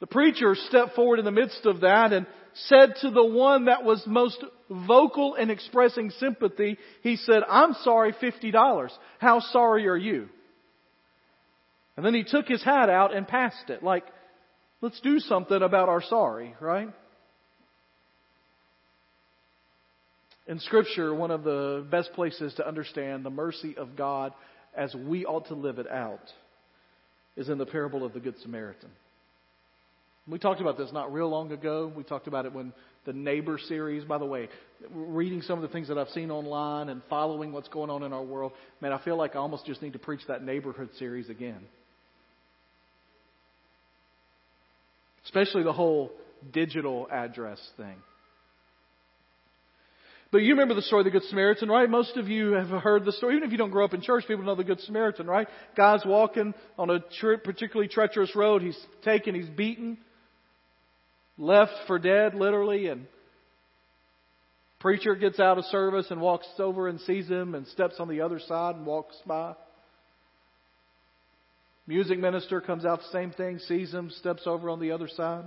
The 0.00 0.06
preacher 0.06 0.54
stepped 0.54 0.94
forward 0.94 1.18
in 1.18 1.26
the 1.26 1.30
midst 1.30 1.66
of 1.66 1.82
that 1.82 2.14
and 2.14 2.26
said 2.54 2.94
to 3.02 3.10
the 3.10 3.22
one 3.22 3.66
that 3.66 3.84
was 3.84 4.02
most 4.06 4.42
vocal 4.70 5.34
in 5.34 5.50
expressing 5.50 6.08
sympathy, 6.08 6.78
he 7.02 7.16
said, 7.16 7.42
I'm 7.50 7.74
sorry, 7.82 8.14
$50. 8.14 8.88
How 9.18 9.40
sorry 9.40 9.86
are 9.86 9.98
you? 9.98 10.30
And 11.98 12.06
then 12.06 12.14
he 12.14 12.24
took 12.24 12.48
his 12.48 12.64
hat 12.64 12.88
out 12.88 13.14
and 13.14 13.28
passed 13.28 13.68
it, 13.68 13.82
like, 13.82 14.04
let's 14.80 15.00
do 15.00 15.20
something 15.20 15.60
about 15.60 15.90
our 15.90 16.00
sorry, 16.00 16.54
right? 16.62 16.88
In 20.46 20.58
Scripture, 20.60 21.14
one 21.14 21.30
of 21.30 21.42
the 21.42 21.86
best 21.90 22.12
places 22.12 22.52
to 22.54 22.68
understand 22.68 23.24
the 23.24 23.30
mercy 23.30 23.76
of 23.76 23.96
God 23.96 24.32
as 24.76 24.94
we 24.94 25.24
ought 25.24 25.46
to 25.48 25.54
live 25.54 25.78
it 25.78 25.90
out 25.90 26.20
is 27.36 27.48
in 27.48 27.58
the 27.58 27.66
parable 27.66 28.04
of 28.04 28.12
the 28.12 28.20
Good 28.20 28.38
Samaritan. 28.42 28.90
We 30.26 30.38
talked 30.38 30.60
about 30.60 30.78
this 30.78 30.90
not 30.92 31.12
real 31.12 31.28
long 31.28 31.52
ago. 31.52 31.92
We 31.94 32.02
talked 32.02 32.26
about 32.26 32.46
it 32.46 32.52
when 32.52 32.72
the 33.04 33.12
Neighbor 33.12 33.58
series, 33.68 34.04
by 34.04 34.18
the 34.18 34.24
way, 34.24 34.48
reading 34.90 35.42
some 35.42 35.58
of 35.58 35.62
the 35.62 35.68
things 35.68 35.88
that 35.88 35.98
I've 35.98 36.08
seen 36.08 36.30
online 36.30 36.88
and 36.88 37.02
following 37.10 37.52
what's 37.52 37.68
going 37.68 37.90
on 37.90 38.02
in 38.02 38.12
our 38.12 38.22
world, 38.22 38.52
man, 38.80 38.92
I 38.92 39.02
feel 39.04 39.16
like 39.16 39.36
I 39.36 39.38
almost 39.38 39.66
just 39.66 39.82
need 39.82 39.92
to 39.92 39.98
preach 39.98 40.22
that 40.28 40.42
neighborhood 40.42 40.88
series 40.98 41.28
again. 41.28 41.60
Especially 45.24 45.62
the 45.62 45.72
whole 45.72 46.10
digital 46.52 47.06
address 47.10 47.58
thing. 47.76 47.96
But 50.34 50.42
you 50.42 50.54
remember 50.54 50.74
the 50.74 50.82
story 50.82 51.02
of 51.02 51.04
the 51.04 51.12
Good 51.12 51.28
Samaritan, 51.28 51.68
right? 51.68 51.88
Most 51.88 52.16
of 52.16 52.26
you 52.26 52.54
have 52.54 52.66
heard 52.66 53.04
the 53.04 53.12
story. 53.12 53.36
Even 53.36 53.46
if 53.46 53.52
you 53.52 53.56
don't 53.56 53.70
grow 53.70 53.84
up 53.84 53.94
in 53.94 54.00
church, 54.00 54.24
people 54.26 54.44
know 54.44 54.56
the 54.56 54.64
Good 54.64 54.80
Samaritan, 54.80 55.28
right? 55.28 55.46
Guy's 55.76 56.04
walking 56.04 56.54
on 56.76 56.90
a 56.90 56.98
particularly 56.98 57.86
treacherous 57.86 58.34
road. 58.34 58.60
He's 58.60 58.76
taken, 59.04 59.36
he's 59.36 59.48
beaten, 59.48 59.96
left 61.38 61.74
for 61.86 62.00
dead, 62.00 62.34
literally, 62.34 62.88
and 62.88 63.06
preacher 64.80 65.14
gets 65.14 65.38
out 65.38 65.56
of 65.56 65.66
service 65.66 66.08
and 66.10 66.20
walks 66.20 66.48
over 66.58 66.88
and 66.88 66.98
sees 67.02 67.28
him 67.28 67.54
and 67.54 67.64
steps 67.68 68.00
on 68.00 68.08
the 68.08 68.22
other 68.22 68.40
side 68.40 68.74
and 68.74 68.84
walks 68.84 69.14
by. 69.24 69.54
Music 71.86 72.18
minister 72.18 72.60
comes 72.60 72.84
out, 72.84 72.98
the 72.98 73.16
same 73.16 73.30
thing, 73.30 73.60
sees 73.60 73.94
him, 73.94 74.10
steps 74.10 74.42
over 74.46 74.68
on 74.68 74.80
the 74.80 74.90
other 74.90 75.06
side. 75.06 75.44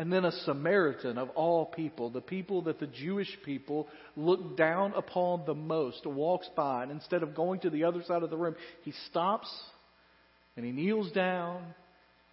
And 0.00 0.10
then 0.10 0.24
a 0.24 0.32
Samaritan 0.32 1.18
of 1.18 1.28
all 1.34 1.66
people, 1.66 2.08
the 2.08 2.22
people 2.22 2.62
that 2.62 2.80
the 2.80 2.86
Jewish 2.86 3.36
people 3.44 3.86
look 4.16 4.56
down 4.56 4.94
upon 4.96 5.44
the 5.44 5.54
most, 5.54 6.06
walks 6.06 6.48
by, 6.56 6.84
and 6.84 6.90
instead 6.90 7.22
of 7.22 7.34
going 7.34 7.60
to 7.60 7.68
the 7.68 7.84
other 7.84 8.02
side 8.04 8.22
of 8.22 8.30
the 8.30 8.36
room, 8.38 8.56
he 8.80 8.94
stops 9.10 9.54
and 10.56 10.64
he 10.64 10.72
kneels 10.72 11.12
down 11.12 11.62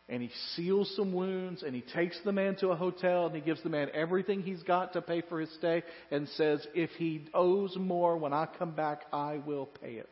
and 0.07 0.21
he 0.21 0.29
seals 0.55 0.89
some 0.95 1.12
wounds 1.12 1.62
and 1.62 1.75
he 1.75 1.83
takes 1.93 2.17
the 2.24 2.31
man 2.31 2.55
to 2.62 2.69
a 2.69 2.75
hotel 2.77 3.25
and 3.25 3.36
he 3.36 3.41
gives 3.41 3.62
the 3.63 3.69
man 3.69 3.89
everything 3.93 4.43
he's 4.43 4.63
got 4.63 4.93
to 4.93 5.01
pay 5.01 5.19
for 5.27 5.41
his 5.41 5.53
stay 5.55 5.83
and 6.09 6.29
says, 6.38 6.65
if 6.74 6.91
he 6.91 7.25
owes 7.33 7.75
more 7.75 8.15
when 8.15 8.31
I 8.31 8.47
come 8.57 8.71
back, 8.71 9.01
I 9.12 9.41
will 9.45 9.65
pay 9.65 9.95
it. 9.95 10.09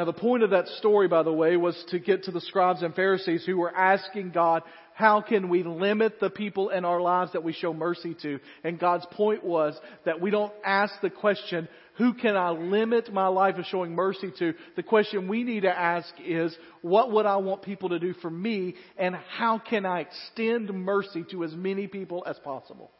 Now, 0.00 0.06
the 0.06 0.14
point 0.14 0.42
of 0.42 0.48
that 0.52 0.66
story, 0.78 1.08
by 1.08 1.22
the 1.22 1.30
way, 1.30 1.58
was 1.58 1.76
to 1.90 1.98
get 1.98 2.22
to 2.22 2.30
the 2.30 2.40
scribes 2.40 2.80
and 2.80 2.94
Pharisees 2.94 3.44
who 3.44 3.58
were 3.58 3.76
asking 3.76 4.30
God, 4.30 4.62
how 4.94 5.20
can 5.20 5.50
we 5.50 5.62
limit 5.62 6.20
the 6.20 6.30
people 6.30 6.70
in 6.70 6.86
our 6.86 7.02
lives 7.02 7.32
that 7.32 7.44
we 7.44 7.52
show 7.52 7.74
mercy 7.74 8.16
to? 8.22 8.40
And 8.64 8.78
God's 8.78 9.04
point 9.10 9.44
was 9.44 9.78
that 10.06 10.18
we 10.18 10.30
don't 10.30 10.54
ask 10.64 10.94
the 11.02 11.10
question, 11.10 11.68
who 11.98 12.14
can 12.14 12.34
I 12.34 12.48
limit 12.48 13.12
my 13.12 13.26
life 13.26 13.56
of 13.56 13.66
showing 13.66 13.94
mercy 13.94 14.32
to? 14.38 14.54
The 14.74 14.82
question 14.82 15.28
we 15.28 15.44
need 15.44 15.64
to 15.64 15.78
ask 15.78 16.08
is, 16.18 16.56
what 16.80 17.12
would 17.12 17.26
I 17.26 17.36
want 17.36 17.60
people 17.60 17.90
to 17.90 17.98
do 17.98 18.14
for 18.22 18.30
me? 18.30 18.76
And 18.96 19.14
how 19.14 19.58
can 19.58 19.84
I 19.84 20.00
extend 20.00 20.72
mercy 20.72 21.26
to 21.32 21.44
as 21.44 21.52
many 21.52 21.88
people 21.88 22.24
as 22.26 22.38
possible? 22.38 22.90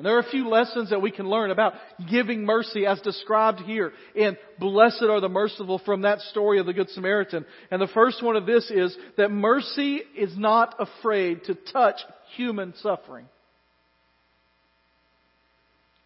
And 0.00 0.06
there 0.06 0.16
are 0.16 0.20
a 0.20 0.30
few 0.30 0.48
lessons 0.48 0.88
that 0.88 1.02
we 1.02 1.10
can 1.10 1.28
learn 1.28 1.50
about 1.50 1.74
giving 2.10 2.46
mercy 2.46 2.86
as 2.86 3.02
described 3.02 3.60
here 3.60 3.92
in 4.14 4.38
Blessed 4.58 5.02
are 5.02 5.20
the 5.20 5.28
merciful 5.28 5.78
from 5.84 6.00
that 6.00 6.20
story 6.20 6.58
of 6.58 6.64
the 6.64 6.72
Good 6.72 6.88
Samaritan. 6.88 7.44
And 7.70 7.82
the 7.82 7.86
first 7.86 8.22
one 8.22 8.34
of 8.34 8.46
this 8.46 8.70
is 8.70 8.96
that 9.18 9.30
mercy 9.30 10.00
is 10.16 10.34
not 10.38 10.74
afraid 10.78 11.44
to 11.44 11.54
touch 11.54 11.96
human 12.34 12.72
suffering. 12.78 13.26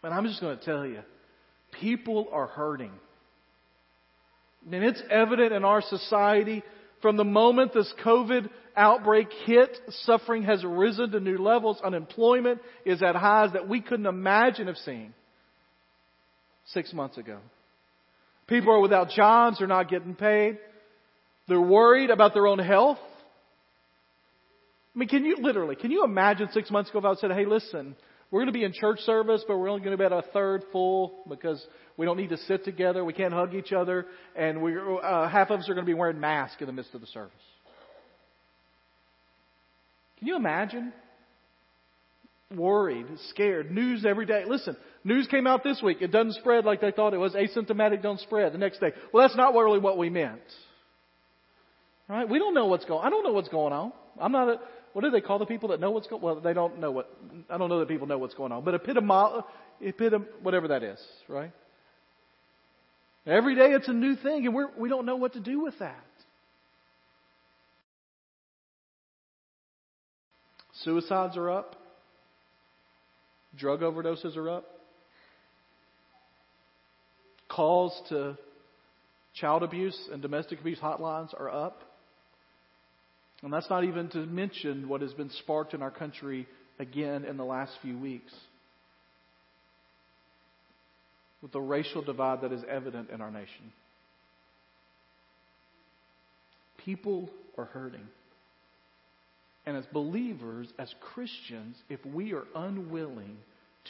And 0.03 0.13
I'm 0.13 0.25
just 0.25 0.41
going 0.41 0.57
to 0.57 0.65
tell 0.65 0.85
you, 0.85 0.99
people 1.79 2.27
are 2.33 2.47
hurting. 2.47 2.91
And 4.69 4.83
it's 4.83 5.01
evident 5.09 5.53
in 5.53 5.63
our 5.63 5.81
society 5.81 6.63
from 7.05 7.17
the 7.17 7.23
moment 7.23 7.71
this 7.71 7.93
COVID 8.03 8.49
outbreak 8.75 9.27
hit, 9.45 9.77
suffering 9.89 10.41
has 10.41 10.63
risen 10.65 11.11
to 11.11 11.19
new 11.19 11.37
levels. 11.37 11.79
Unemployment 11.85 12.59
is 12.83 13.03
at 13.03 13.15
highs 13.15 13.53
that 13.53 13.69
we 13.69 13.79
couldn't 13.79 14.07
imagine 14.07 14.67
of 14.67 14.75
seeing 14.77 15.13
six 16.69 16.93
months 16.93 17.19
ago. 17.19 17.37
People 18.47 18.73
are 18.73 18.79
without 18.79 19.11
jobs, 19.11 19.59
they're 19.59 19.67
not 19.67 19.87
getting 19.87 20.15
paid. 20.15 20.57
They're 21.47 21.61
worried 21.61 22.09
about 22.09 22.33
their 22.33 22.47
own 22.47 22.57
health. 22.57 22.97
I 24.95 24.97
mean, 24.97 25.07
can 25.07 25.25
you 25.25 25.37
literally, 25.39 25.75
can 25.75 25.91
you 25.91 26.03
imagine 26.03 26.49
six 26.53 26.71
months 26.71 26.89
ago 26.89 26.97
if 26.97 27.05
I 27.05 27.13
said, 27.21 27.29
hey, 27.33 27.45
listen, 27.45 27.95
we're 28.31 28.41
going 28.41 28.53
to 28.53 28.57
be 28.59 28.63
in 28.63 28.73
church 28.73 28.99
service, 29.01 29.43
but 29.47 29.57
we're 29.57 29.69
only 29.69 29.83
going 29.83 29.97
to 29.97 29.97
be 29.97 30.05
at 30.05 30.11
a 30.11 30.23
third 30.33 30.63
full 30.71 31.23
because 31.29 31.63
we 31.97 32.05
don't 32.05 32.17
need 32.17 32.29
to 32.29 32.37
sit 32.37 32.65
together, 32.65 33.05
we 33.05 33.13
can't 33.13 33.33
hug 33.33 33.53
each 33.53 33.71
other, 33.71 34.07
and 34.35 34.61
we 34.61 34.75
uh, 34.77 35.27
half 35.29 35.49
of 35.49 35.59
us 35.59 35.69
are 35.69 35.73
going 35.73 35.85
to 35.85 35.89
be 35.89 35.93
wearing 35.93 36.19
masks 36.19 36.57
in 36.59 36.67
the 36.67 36.73
midst 36.73 36.93
of 36.93 37.01
the 37.01 37.07
service. 37.07 37.31
Can 40.19 40.27
you 40.27 40.35
imagine? 40.35 40.91
Worried, 42.55 43.07
scared, 43.29 43.71
news 43.71 44.05
every 44.05 44.25
day. 44.25 44.43
Listen, 44.47 44.77
news 45.03 45.27
came 45.27 45.47
out 45.47 45.63
this 45.63 45.81
week. 45.81 45.97
It 46.01 46.11
doesn't 46.11 46.33
spread 46.33 46.65
like 46.65 46.81
they 46.81 46.91
thought 46.91 47.13
it 47.13 47.17
was. 47.17 47.33
Asymptomatic 47.33 48.01
don't 48.01 48.19
spread 48.19 48.53
the 48.53 48.57
next 48.57 48.79
day. 48.79 48.91
Well, 49.11 49.27
that's 49.27 49.37
not 49.37 49.53
really 49.53 49.79
what 49.79 49.97
we 49.97 50.09
meant. 50.09 50.41
Right? 52.07 52.29
We 52.29 52.37
don't 52.37 52.53
know 52.53 52.67
what's 52.67 52.85
going. 52.85 53.05
I 53.05 53.09
don't 53.09 53.23
know 53.23 53.33
what's 53.33 53.49
going 53.49 53.73
on. 53.73 53.91
I'm 54.19 54.31
not 54.31 54.49
a. 54.49 54.59
What 54.95 55.03
do 55.03 55.11
they 55.11 55.19
call 55.19 55.39
the 55.39 55.45
people 55.45 55.67
that 55.69 55.81
know 55.81 55.91
what's 55.91 56.07
going? 56.07 56.21
Well, 56.21 56.39
they 56.39 56.53
don't 56.53 56.79
know 56.79 56.89
what. 56.89 57.13
I 57.49 57.57
don't 57.57 57.67
know 57.67 57.79
that 57.79 57.89
people 57.89 58.07
know 58.07 58.17
what's 58.17 58.33
going 58.33 58.53
on. 58.53 58.63
But 58.63 58.81
epitom, 58.81 59.43
epitom, 59.83 60.25
whatever 60.41 60.69
that 60.69 60.83
is, 60.83 60.97
right? 61.27 61.51
Every 63.27 63.55
day 63.55 63.71
it's 63.71 63.89
a 63.89 63.93
new 63.93 64.15
thing, 64.15 64.45
and 64.45 64.55
we're, 64.55 64.69
we 64.77 64.87
don't 64.87 65.05
know 65.05 65.17
what 65.17 65.33
to 65.33 65.41
do 65.41 65.61
with 65.61 65.77
that. 65.79 66.05
Suicides 70.85 71.35
are 71.35 71.49
up. 71.49 71.75
Drug 73.57 73.81
overdoses 73.81 74.37
are 74.37 74.49
up. 74.49 74.65
Calls 77.49 78.01
to 78.07 78.37
child 79.33 79.61
abuse 79.61 80.07
and 80.13 80.21
domestic 80.21 80.61
abuse 80.61 80.79
hotlines 80.79 81.33
are 81.37 81.49
up. 81.49 81.81
And 83.43 83.51
that's 83.51 83.69
not 83.69 83.83
even 83.83 84.09
to 84.09 84.25
mention 84.25 84.87
what 84.89 85.01
has 85.01 85.13
been 85.13 85.29
sparked 85.29 85.73
in 85.73 85.81
our 85.81 85.91
country 85.91 86.47
again 86.79 87.25
in 87.25 87.37
the 87.37 87.45
last 87.45 87.73
few 87.81 87.97
weeks 87.97 88.33
with 91.41 91.51
the 91.51 91.61
racial 91.61 92.01
divide 92.01 92.41
that 92.41 92.51
is 92.51 92.63
evident 92.67 93.09
in 93.11 93.21
our 93.21 93.29
nation. 93.29 93.71
People 96.83 97.29
are 97.57 97.65
hurting. 97.65 98.07
And 99.67 99.77
as 99.77 99.85
believers, 99.87 100.67
as 100.79 100.93
Christians, 101.13 101.75
if 101.89 102.03
we 102.05 102.33
are 102.33 102.45
unwilling 102.55 103.37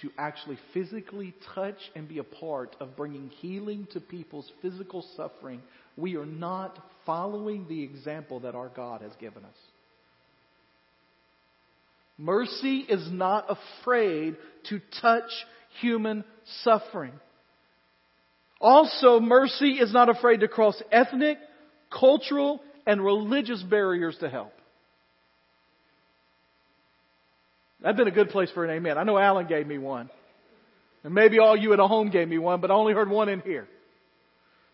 to 0.01 0.09
actually 0.17 0.57
physically 0.73 1.33
touch 1.53 1.77
and 1.95 2.07
be 2.07 2.17
a 2.17 2.23
part 2.23 2.75
of 2.79 2.97
bringing 2.97 3.29
healing 3.29 3.87
to 3.93 4.01
people's 4.01 4.51
physical 4.61 5.05
suffering, 5.15 5.61
we 5.97 6.15
are 6.17 6.25
not 6.25 6.77
following 7.05 7.67
the 7.67 7.83
example 7.83 8.41
that 8.41 8.55
our 8.55 8.69
God 8.69 9.01
has 9.01 9.11
given 9.19 9.45
us. 9.45 9.57
Mercy 12.17 12.85
is 12.87 13.09
not 13.11 13.45
afraid 13.49 14.37
to 14.69 14.79
touch 15.01 15.29
human 15.81 16.23
suffering. 16.63 17.13
Also, 18.61 19.19
mercy 19.19 19.73
is 19.73 19.93
not 19.93 20.09
afraid 20.09 20.39
to 20.39 20.47
cross 20.47 20.81
ethnic, 20.91 21.37
cultural, 21.91 22.61
and 22.85 23.03
religious 23.03 23.61
barriers 23.63 24.17
to 24.19 24.29
help. 24.29 24.53
That'd 27.81 27.97
been 27.97 28.07
a 28.07 28.11
good 28.11 28.29
place 28.29 28.49
for 28.53 28.63
an 28.63 28.71
amen. 28.71 28.97
I 28.97 29.03
know 29.03 29.17
Alan 29.17 29.47
gave 29.47 29.67
me 29.67 29.77
one. 29.77 30.09
And 31.03 31.13
maybe 31.13 31.37
all 31.37 31.55
you 31.55 31.73
at 31.73 31.79
home 31.79 32.09
gave 32.09 32.27
me 32.27 32.37
one, 32.37 32.61
but 32.61 32.71
I 32.71 32.73
only 32.73 32.93
heard 32.93 33.09
one 33.09 33.29
in 33.29 33.41
here. 33.41 33.67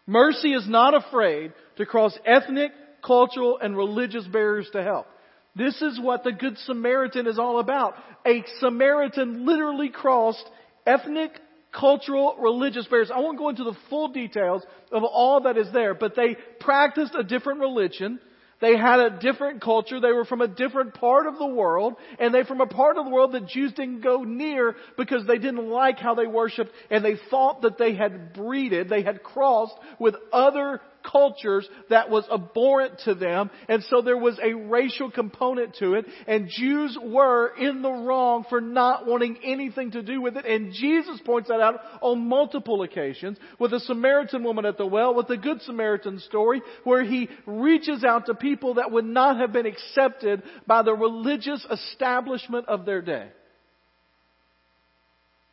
Mercy 0.08 0.54
is 0.54 0.68
not 0.68 0.94
afraid 0.94 1.54
to 1.78 1.86
cross 1.86 2.18
ethnic, 2.26 2.72
cultural, 3.06 3.60
and 3.62 3.76
religious 3.76 4.26
barriers 4.26 4.70
to 4.74 4.84
help. 4.84 5.08
This 5.56 5.82
is 5.82 6.00
what 6.00 6.24
the 6.24 6.32
Good 6.32 6.58
Samaritan 6.60 7.28
is 7.28 7.38
all 7.38 7.60
about. 7.60 7.96
A 8.26 8.44
Samaritan 8.60 9.46
literally 9.46 9.90
crossed 9.90 10.44
ethnic, 10.86 11.32
cultural, 11.72 12.38
religious 12.40 12.88
barriers. 12.88 13.12
I 13.14 13.20
won't 13.20 13.38
go 13.38 13.50
into 13.50 13.64
the 13.64 13.76
full 13.90 14.10
details 14.10 14.64
of 14.92 15.04
all 15.04 15.42
that 15.42 15.58
is 15.58 15.68
there, 15.74 15.94
but 15.94 16.16
they 16.16 16.38
practiced 16.60 17.16
a 17.16 17.24
different 17.24 17.60
religion. 17.60 18.20
They 18.62 18.78
had 18.78 19.00
a 19.00 19.10
different 19.20 19.62
culture. 19.62 20.00
They 20.00 20.12
were 20.12 20.26
from 20.26 20.42
a 20.42 20.48
different 20.48 20.94
part 20.94 21.26
of 21.26 21.38
the 21.38 21.48
world. 21.48 21.96
And 22.20 22.34
they 22.34 22.44
from 22.44 22.62
a 22.62 22.68
part 22.68 22.98
of 22.98 23.06
the 23.06 23.12
world 23.12 23.34
that 23.34 23.48
Jews 23.48 23.74
didn't 23.74 24.02
go 24.02 24.24
near 24.24 24.76
because 24.98 25.26
they 25.26 25.40
didn't 25.40 25.68
like 25.68 26.00
how 26.00 26.14
they 26.14 26.28
worshiped 26.28 26.72
and 26.90 27.04
they 27.04 27.16
thought 27.30 27.64
that 27.64 27.78
they 27.78 27.96
had 27.96 28.34
breeded, 28.34 28.88
they 28.88 29.02
had 29.02 29.24
crossed 29.24 29.76
with 30.00 30.16
other 30.32 30.80
cultures 31.04 31.68
that 31.90 32.10
was 32.10 32.26
abhorrent 32.32 33.00
to 33.06 33.16
them. 33.16 33.50
And 33.68 33.84
so 33.84 34.02
there 34.02 34.18
was 34.18 34.40
a 34.42 34.54
racial 34.54 35.12
component 35.12 35.76
to 35.78 35.96
it. 35.96 36.06
And 36.28 36.50
Jews 36.50 36.98
were 37.02 37.56
in 37.58 37.82
the 37.82 37.92
wrong 37.92 38.46
for 38.50 38.62
not 38.62 39.06
wanting 39.06 39.38
anything 39.44 39.92
to 39.92 40.02
do 40.02 40.22
with 40.22 40.38
it. 40.38 40.46
And 40.46 40.74
Jesus 40.74 41.20
points 41.26 41.50
that 41.50 41.62
out 41.62 41.80
on 42.02 42.28
multiple 42.28 42.84
occasions 42.84 43.38
with 43.60 43.72
the 43.72 43.80
Samaritan 43.80 44.44
woman 44.44 44.66
at 44.66 44.78
the 44.78 44.86
well, 44.86 45.14
with 45.14 45.28
the 45.28 45.38
Good 45.38 45.62
Samaritan 45.62 46.20
story, 46.20 46.62
where 46.84 47.04
he 47.04 47.30
reaches 47.46 48.04
out 48.04 48.28
to 48.28 48.36
people 48.36 48.76
that 48.76 48.92
would 48.92 49.06
not 49.06 49.38
have 49.38 49.52
been 49.52 49.66
accepted 49.66 50.44
by 50.68 50.82
the 50.82 50.94
religious 50.94 51.66
establishment 51.70 52.68
of 52.68 52.86
their 52.86 53.02
day. 53.02 53.30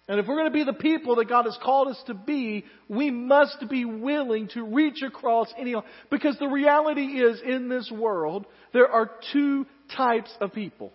And 0.09 0.19
if 0.19 0.27
we're 0.27 0.37
going 0.37 0.47
to 0.47 0.51
be 0.51 0.65
the 0.65 0.73
people 0.73 1.17
that 1.17 1.29
God 1.29 1.45
has 1.45 1.59
called 1.63 1.89
us 1.89 2.03
to 2.07 2.15
be, 2.15 2.65
we 2.89 3.11
must 3.11 3.69
be 3.69 3.85
willing 3.85 4.49
to 4.55 4.65
reach 4.65 5.03
across 5.03 5.53
any, 5.59 5.75
because 6.11 6.39
the 6.39 6.49
reality 6.49 7.03
is 7.03 7.43
in 7.45 7.69
this 7.69 7.93
world, 7.95 8.47
there 8.73 8.91
are 8.91 9.11
two 9.33 9.67
types 9.95 10.31
of 10.41 10.55
people. 10.55 10.93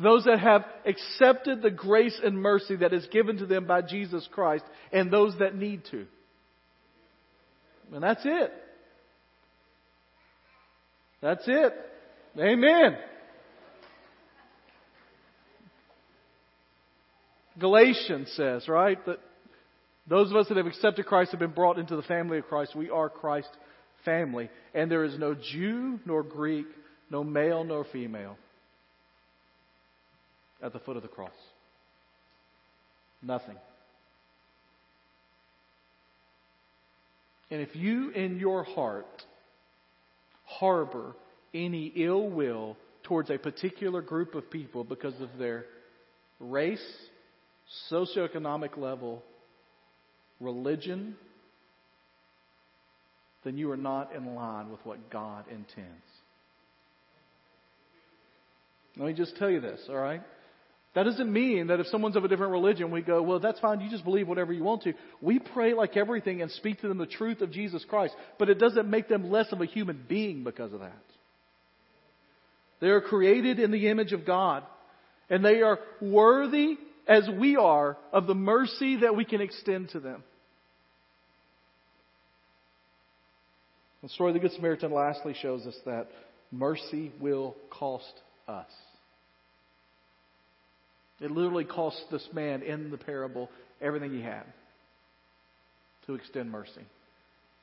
Those 0.00 0.24
that 0.24 0.40
have 0.40 0.64
accepted 0.84 1.62
the 1.62 1.70
grace 1.70 2.20
and 2.22 2.40
mercy 2.40 2.76
that 2.76 2.92
is 2.92 3.06
given 3.06 3.38
to 3.38 3.46
them 3.46 3.66
by 3.66 3.82
Jesus 3.82 4.28
Christ, 4.32 4.64
and 4.92 5.12
those 5.12 5.34
that 5.38 5.54
need 5.54 5.82
to. 5.92 6.06
And 7.92 8.02
that's 8.02 8.22
it. 8.24 8.52
That's 11.20 11.44
it. 11.46 11.72
Amen. 12.38 12.96
Galatians 17.58 18.32
says, 18.36 18.68
right, 18.68 19.04
that 19.06 19.18
those 20.06 20.30
of 20.30 20.36
us 20.36 20.48
that 20.48 20.56
have 20.56 20.66
accepted 20.66 21.06
Christ 21.06 21.32
have 21.32 21.40
been 21.40 21.50
brought 21.50 21.78
into 21.78 21.96
the 21.96 22.02
family 22.02 22.38
of 22.38 22.46
Christ. 22.46 22.74
We 22.74 22.90
are 22.90 23.08
Christ's 23.08 23.56
family. 24.04 24.48
And 24.74 24.90
there 24.90 25.04
is 25.04 25.18
no 25.18 25.34
Jew 25.34 26.00
nor 26.06 26.22
Greek, 26.22 26.66
no 27.10 27.22
male 27.24 27.64
nor 27.64 27.84
female 27.92 28.36
at 30.62 30.72
the 30.72 30.78
foot 30.78 30.96
of 30.96 31.02
the 31.02 31.08
cross. 31.08 31.30
Nothing. 33.22 33.56
And 37.50 37.60
if 37.60 37.74
you 37.74 38.10
in 38.10 38.38
your 38.38 38.62
heart 38.62 39.06
harbor 40.44 41.14
any 41.54 41.92
ill 41.96 42.28
will 42.28 42.76
towards 43.04 43.30
a 43.30 43.38
particular 43.38 44.02
group 44.02 44.34
of 44.34 44.50
people 44.50 44.84
because 44.84 45.18
of 45.20 45.30
their 45.38 45.64
race, 46.40 46.84
socioeconomic 47.90 48.76
level, 48.76 49.22
religion, 50.40 51.16
then 53.44 53.56
you 53.56 53.70
are 53.70 53.76
not 53.76 54.14
in 54.14 54.34
line 54.34 54.70
with 54.70 54.80
what 54.84 55.10
God 55.10 55.44
intends. 55.50 56.04
Let 58.96 59.06
me 59.06 59.12
just 59.14 59.36
tell 59.36 59.50
you 59.50 59.60
this, 59.60 59.80
all 59.88 59.96
right? 59.96 60.22
That 60.94 61.04
doesn't 61.04 61.32
mean 61.32 61.68
that 61.68 61.78
if 61.78 61.86
someone's 61.88 62.16
of 62.16 62.24
a 62.24 62.28
different 62.28 62.52
religion, 62.52 62.90
we 62.90 63.02
go, 63.02 63.22
well, 63.22 63.38
that's 63.38 63.60
fine. 63.60 63.80
You 63.80 63.90
just 63.90 64.04
believe 64.04 64.26
whatever 64.26 64.52
you 64.52 64.64
want 64.64 64.82
to. 64.82 64.94
We 65.20 65.38
pray 65.38 65.74
like 65.74 65.96
everything 65.96 66.42
and 66.42 66.50
speak 66.50 66.80
to 66.80 66.88
them 66.88 66.98
the 66.98 67.06
truth 67.06 67.40
of 67.40 67.52
Jesus 67.52 67.84
Christ, 67.88 68.14
but 68.38 68.48
it 68.48 68.58
doesn't 68.58 68.88
make 68.88 69.08
them 69.08 69.30
less 69.30 69.46
of 69.52 69.60
a 69.60 69.66
human 69.66 70.04
being 70.08 70.42
because 70.42 70.72
of 70.72 70.80
that. 70.80 70.92
They 72.80 72.88
are 72.88 73.00
created 73.00 73.58
in 73.60 73.70
the 73.70 73.88
image 73.88 74.12
of 74.12 74.24
God, 74.24 74.64
and 75.30 75.44
they 75.44 75.62
are 75.62 75.78
worthy 76.00 76.78
as 77.08 77.28
we 77.38 77.56
are 77.56 77.96
of 78.12 78.26
the 78.26 78.34
mercy 78.34 78.96
that 78.96 79.16
we 79.16 79.24
can 79.24 79.40
extend 79.40 79.88
to 79.90 80.00
them. 80.00 80.22
The 84.02 84.10
story 84.10 84.30
of 84.30 84.34
the 84.34 84.40
Good 84.40 84.52
Samaritan 84.52 84.92
lastly 84.92 85.34
shows 85.40 85.66
us 85.66 85.76
that 85.86 86.08
mercy 86.52 87.10
will 87.20 87.56
cost 87.70 88.12
us. 88.46 88.70
It 91.20 91.32
literally 91.32 91.64
cost 91.64 92.00
this 92.12 92.26
man 92.32 92.62
in 92.62 92.90
the 92.90 92.98
parable 92.98 93.50
everything 93.80 94.12
he 94.12 94.22
had 94.22 94.44
to 96.06 96.14
extend 96.14 96.50
mercy. 96.50 96.82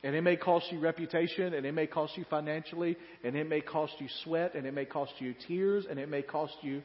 And 0.04 0.14
it 0.16 0.22
may 0.22 0.36
cost 0.36 0.72
you 0.72 0.80
reputation, 0.80 1.54
and 1.54 1.66
it 1.66 1.72
may 1.72 1.88
cost 1.88 2.18
you 2.18 2.26
financially, 2.30 2.98
and 3.24 3.36
it 3.36 3.48
may 3.48 3.62
cost 3.62 3.94
you 4.00 4.08
sweat, 4.24 4.56
and 4.56 4.68
it 4.68 4.74
may 4.74 4.86
cost 4.86 5.14
you 5.20 5.34
tears, 5.48 5.86
and 5.90 5.98
it 5.98 6.10
may 6.10 6.22
cost 6.22 6.54
you 6.62 6.84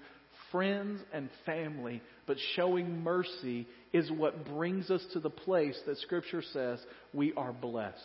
friends 0.50 1.00
and 1.12 1.28
family. 1.46 2.02
But 2.26 2.36
showing 2.54 3.02
mercy 3.02 3.66
is 3.92 4.10
what 4.10 4.46
brings 4.46 4.90
us 4.90 5.04
to 5.12 5.20
the 5.20 5.30
place 5.30 5.78
that 5.86 5.98
Scripture 5.98 6.42
says 6.52 6.78
we 7.12 7.32
are 7.34 7.52
blessed. 7.52 7.96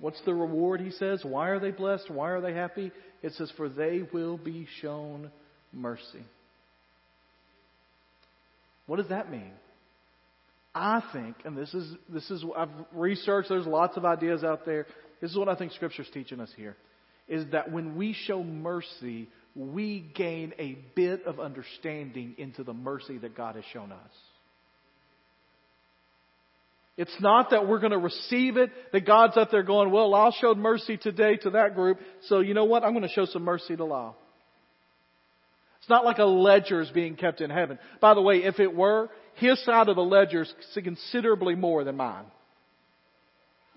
What's 0.00 0.20
the 0.24 0.34
reward, 0.34 0.80
he 0.80 0.92
says? 0.92 1.20
Why 1.24 1.48
are 1.48 1.58
they 1.58 1.72
blessed? 1.72 2.10
Why 2.10 2.30
are 2.30 2.40
they 2.40 2.54
happy? 2.54 2.92
It 3.22 3.32
says, 3.32 3.52
For 3.56 3.68
they 3.68 4.02
will 4.12 4.36
be 4.36 4.66
shown 4.80 5.30
mercy. 5.72 6.24
What 8.86 8.96
does 8.96 9.08
that 9.08 9.30
mean? 9.30 9.52
I 10.74 11.02
think, 11.12 11.36
and 11.44 11.56
this 11.56 11.72
is 11.74 11.92
this 12.08 12.30
is 12.30 12.44
I've 12.56 12.68
researched. 12.92 13.48
There's 13.48 13.66
lots 13.66 13.96
of 13.96 14.04
ideas 14.04 14.44
out 14.44 14.64
there. 14.64 14.86
This 15.20 15.30
is 15.32 15.36
what 15.36 15.48
I 15.48 15.56
think 15.56 15.72
Scripture's 15.72 16.08
teaching 16.14 16.40
us 16.40 16.50
here: 16.56 16.76
is 17.28 17.44
that 17.52 17.70
when 17.70 17.96
we 17.96 18.14
show 18.26 18.42
mercy, 18.42 19.28
we 19.54 20.10
gain 20.14 20.54
a 20.58 20.78
bit 20.94 21.24
of 21.24 21.40
understanding 21.40 22.34
into 22.38 22.64
the 22.64 22.72
mercy 22.72 23.18
that 23.18 23.36
God 23.36 23.56
has 23.56 23.64
shown 23.72 23.92
us. 23.92 24.10
It's 26.96 27.14
not 27.20 27.50
that 27.50 27.68
we're 27.68 27.78
going 27.78 27.92
to 27.92 27.98
receive 27.98 28.56
it, 28.56 28.70
that 28.92 29.06
God's 29.06 29.36
up 29.36 29.52
there 29.52 29.62
going, 29.62 29.92
well, 29.92 30.10
Lyle 30.10 30.34
showed 30.40 30.58
mercy 30.58 30.96
today 30.96 31.36
to 31.38 31.50
that 31.50 31.76
group, 31.76 32.00
so 32.26 32.40
you 32.40 32.54
know 32.54 32.64
what? 32.64 32.82
I'm 32.82 32.92
going 32.92 33.06
to 33.06 33.14
show 33.14 33.24
some 33.24 33.44
mercy 33.44 33.76
to 33.76 33.84
Lyle. 33.84 34.16
It's 35.78 35.88
not 35.88 36.04
like 36.04 36.18
a 36.18 36.24
ledger 36.24 36.80
is 36.80 36.90
being 36.90 37.14
kept 37.14 37.40
in 37.40 37.50
heaven. 37.50 37.78
By 38.00 38.14
the 38.14 38.20
way, 38.20 38.38
if 38.38 38.58
it 38.58 38.74
were, 38.74 39.10
his 39.34 39.64
side 39.64 39.88
of 39.88 39.94
the 39.94 40.02
ledger 40.02 40.42
is 40.42 40.52
considerably 40.74 41.54
more 41.54 41.84
than 41.84 41.96
mine. 41.96 42.24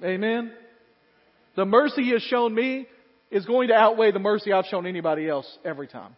Amen? 0.03 0.51
The 1.55 1.65
mercy 1.65 2.03
he 2.03 2.11
has 2.11 2.23
shown 2.23 2.55
me 2.55 2.87
is 3.31 3.45
going 3.45 3.69
to 3.69 3.73
outweigh 3.73 4.11
the 4.11 4.19
mercy 4.19 4.51
I've 4.51 4.65
shown 4.65 4.85
anybody 4.85 5.27
else 5.27 5.47
every 5.63 5.87
time. 5.87 6.15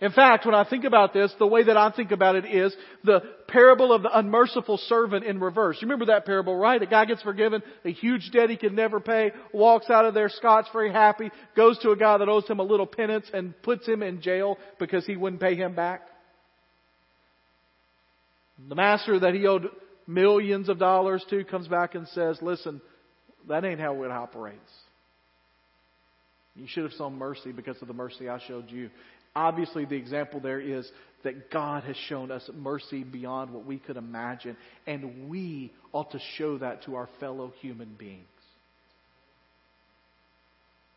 In 0.00 0.10
fact, 0.10 0.44
when 0.44 0.54
I 0.54 0.68
think 0.68 0.82
about 0.82 1.14
this, 1.14 1.32
the 1.38 1.46
way 1.46 1.62
that 1.62 1.76
I 1.76 1.92
think 1.92 2.10
about 2.10 2.34
it 2.34 2.44
is 2.44 2.74
the 3.04 3.20
parable 3.46 3.92
of 3.92 4.02
the 4.02 4.18
unmerciful 4.18 4.78
servant 4.88 5.24
in 5.24 5.38
reverse. 5.38 5.78
You 5.80 5.86
remember 5.86 6.06
that 6.06 6.26
parable, 6.26 6.56
right? 6.56 6.82
A 6.82 6.86
guy 6.86 7.04
gets 7.04 7.22
forgiven, 7.22 7.62
a 7.84 7.92
huge 7.92 8.32
debt 8.32 8.50
he 8.50 8.56
can 8.56 8.74
never 8.74 8.98
pay, 8.98 9.30
walks 9.52 9.90
out 9.90 10.04
of 10.04 10.12
there 10.12 10.28
scotch 10.28 10.66
very 10.72 10.90
happy, 10.90 11.30
goes 11.54 11.78
to 11.80 11.92
a 11.92 11.96
guy 11.96 12.18
that 12.18 12.28
owes 12.28 12.48
him 12.48 12.58
a 12.58 12.64
little 12.64 12.84
penance 12.84 13.26
and 13.32 13.54
puts 13.62 13.86
him 13.86 14.02
in 14.02 14.20
jail 14.20 14.58
because 14.80 15.06
he 15.06 15.16
wouldn't 15.16 15.40
pay 15.40 15.54
him 15.54 15.76
back. 15.76 16.02
The 18.68 18.74
master 18.74 19.20
that 19.20 19.34
he 19.34 19.46
owed 19.46 19.68
millions 20.08 20.68
of 20.68 20.80
dollars 20.80 21.24
to 21.30 21.44
comes 21.44 21.68
back 21.68 21.94
and 21.94 22.08
says, 22.08 22.38
listen, 22.42 22.80
that 23.48 23.64
ain't 23.64 23.78
how 23.78 24.02
it 24.02 24.10
operates. 24.10 24.58
You 26.54 26.66
should 26.68 26.84
have 26.84 26.92
shown 26.92 27.18
mercy 27.18 27.52
because 27.52 27.80
of 27.80 27.88
the 27.88 27.94
mercy 27.94 28.28
I 28.28 28.38
showed 28.46 28.70
you. 28.70 28.90
Obviously, 29.34 29.86
the 29.86 29.96
example 29.96 30.40
there 30.40 30.60
is 30.60 30.90
that 31.24 31.50
God 31.50 31.84
has 31.84 31.96
shown 32.08 32.30
us 32.30 32.48
mercy 32.54 33.02
beyond 33.04 33.52
what 33.52 33.64
we 33.64 33.78
could 33.78 33.96
imagine, 33.96 34.56
and 34.86 35.30
we 35.30 35.72
ought 35.92 36.10
to 36.12 36.18
show 36.36 36.58
that 36.58 36.84
to 36.84 36.96
our 36.96 37.08
fellow 37.18 37.52
human 37.60 37.94
beings. 37.98 38.26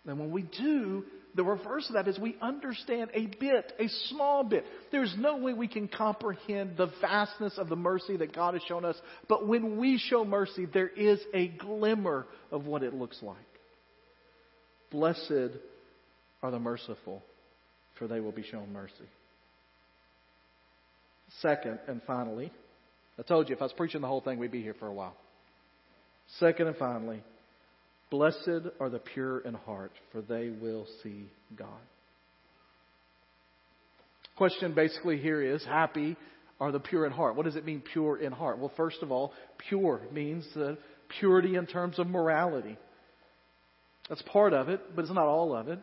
And 0.05 0.19
when 0.19 0.31
we 0.31 0.43
do, 0.43 1.03
the 1.35 1.43
reverse 1.43 1.87
of 1.89 1.95
that 1.95 2.07
is 2.07 2.19
we 2.19 2.35
understand 2.41 3.09
a 3.13 3.25
bit, 3.25 3.73
a 3.79 3.87
small 4.09 4.43
bit. 4.43 4.65
There's 4.91 5.13
no 5.17 5.37
way 5.37 5.53
we 5.53 5.67
can 5.67 5.87
comprehend 5.87 6.77
the 6.77 6.91
vastness 7.01 7.57
of 7.57 7.69
the 7.69 7.75
mercy 7.75 8.17
that 8.17 8.33
God 8.33 8.53
has 8.53 8.63
shown 8.67 8.85
us, 8.85 8.97
but 9.27 9.47
when 9.47 9.77
we 9.77 9.97
show 9.97 10.23
mercy, 10.25 10.65
there 10.65 10.87
is 10.89 11.19
a 11.33 11.47
glimmer 11.47 12.27
of 12.51 12.65
what 12.65 12.83
it 12.83 12.93
looks 12.93 13.21
like. 13.21 13.37
Blessed 14.95 15.57
are 16.41 16.51
the 16.51 16.59
merciful 16.59 17.21
for 17.99 18.07
they 18.07 18.21
will 18.21 18.31
be 18.31 18.43
shown 18.43 18.71
mercy. 18.71 18.93
Second 21.41 21.79
and 21.89 22.01
finally, 22.07 22.49
I 23.19 23.23
told 23.23 23.49
you 23.49 23.55
if 23.55 23.61
I 23.61 23.65
was 23.65 23.73
preaching 23.73 23.99
the 23.99 24.07
whole 24.07 24.21
thing, 24.21 24.39
we'd 24.39 24.51
be 24.51 24.61
here 24.61 24.75
for 24.79 24.87
a 24.87 24.93
while. 24.93 25.17
Second 26.39 26.67
and 26.67 26.77
finally, 26.77 27.21
blessed 28.09 28.69
are 28.79 28.89
the 28.89 28.99
pure 28.99 29.39
in 29.39 29.53
heart, 29.53 29.91
for 30.13 30.21
they 30.21 30.49
will 30.49 30.87
see 31.03 31.29
God. 31.57 31.67
Question 34.37 34.73
basically 34.73 35.17
here 35.17 35.41
is 35.41 35.63
happy 35.65 36.15
are 36.61 36.71
the 36.71 36.79
pure 36.79 37.05
in 37.05 37.11
heart. 37.11 37.35
What 37.35 37.43
does 37.43 37.57
it 37.57 37.65
mean, 37.65 37.81
pure 37.81 38.17
in 38.17 38.31
heart? 38.31 38.59
Well, 38.59 38.71
first 38.77 39.01
of 39.01 39.11
all, 39.11 39.33
pure 39.67 39.99
means 40.13 40.45
the 40.55 40.77
purity 41.19 41.55
in 41.55 41.65
terms 41.65 41.99
of 41.99 42.07
morality. 42.07 42.77
That's 44.09 44.21
part 44.23 44.53
of 44.53 44.69
it, 44.69 44.81
but 44.95 45.03
it's 45.03 45.13
not 45.13 45.25
all 45.25 45.55
of 45.55 45.67
it. 45.67 45.79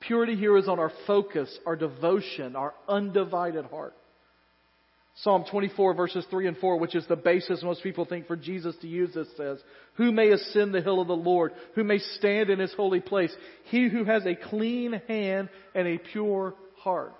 Purity 0.00 0.36
here 0.36 0.56
is 0.56 0.68
on 0.68 0.78
our 0.78 0.92
focus, 1.06 1.58
our 1.66 1.76
devotion, 1.76 2.56
our 2.56 2.74
undivided 2.88 3.66
heart. 3.66 3.94
Psalm 5.16 5.44
24 5.50 5.94
verses 5.94 6.26
3 6.30 6.48
and 6.48 6.56
4, 6.56 6.78
which 6.78 6.94
is 6.94 7.06
the 7.06 7.16
basis 7.16 7.62
most 7.62 7.82
people 7.82 8.06
think 8.06 8.26
for 8.26 8.36
Jesus 8.36 8.74
to 8.80 8.88
use 8.88 9.12
this 9.14 9.28
says, 9.36 9.58
Who 9.96 10.10
may 10.10 10.30
ascend 10.30 10.74
the 10.74 10.80
hill 10.80 11.00
of 11.00 11.08
the 11.08 11.14
Lord? 11.14 11.52
Who 11.74 11.84
may 11.84 11.98
stand 11.98 12.48
in 12.48 12.58
his 12.58 12.72
holy 12.72 13.00
place? 13.00 13.34
He 13.64 13.88
who 13.88 14.04
has 14.04 14.24
a 14.24 14.34
clean 14.34 15.00
hand 15.06 15.50
and 15.74 15.86
a 15.86 15.98
pure 15.98 16.54
heart. 16.78 17.14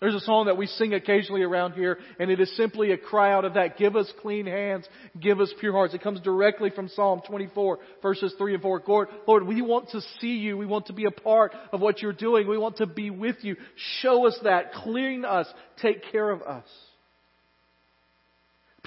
There's 0.00 0.14
a 0.14 0.20
song 0.20 0.46
that 0.46 0.58
we 0.58 0.66
sing 0.66 0.92
occasionally 0.92 1.42
around 1.42 1.72
here, 1.72 1.98
and 2.20 2.30
it 2.30 2.38
is 2.38 2.54
simply 2.54 2.92
a 2.92 2.98
cry 2.98 3.32
out 3.32 3.46
of 3.46 3.54
that. 3.54 3.78
Give 3.78 3.96
us 3.96 4.12
clean 4.20 4.44
hands, 4.44 4.86
give 5.18 5.40
us 5.40 5.52
pure 5.58 5.72
hearts. 5.72 5.94
It 5.94 6.02
comes 6.02 6.20
directly 6.20 6.68
from 6.68 6.88
Psalm 6.88 7.22
24, 7.26 7.78
verses 8.02 8.34
3 8.36 8.54
and 8.54 8.62
4. 8.62 8.82
Lord, 8.86 9.08
Lord, 9.26 9.46
we 9.46 9.62
want 9.62 9.88
to 9.90 10.02
see 10.20 10.36
you. 10.36 10.58
We 10.58 10.66
want 10.66 10.86
to 10.86 10.92
be 10.92 11.06
a 11.06 11.10
part 11.10 11.54
of 11.72 11.80
what 11.80 12.02
you're 12.02 12.12
doing. 12.12 12.46
We 12.46 12.58
want 12.58 12.76
to 12.76 12.86
be 12.86 13.08
with 13.08 13.36
you. 13.40 13.56
Show 14.02 14.26
us 14.26 14.38
that. 14.42 14.74
Clean 14.74 15.24
us. 15.24 15.46
Take 15.80 16.12
care 16.12 16.28
of 16.28 16.42
us. 16.42 16.66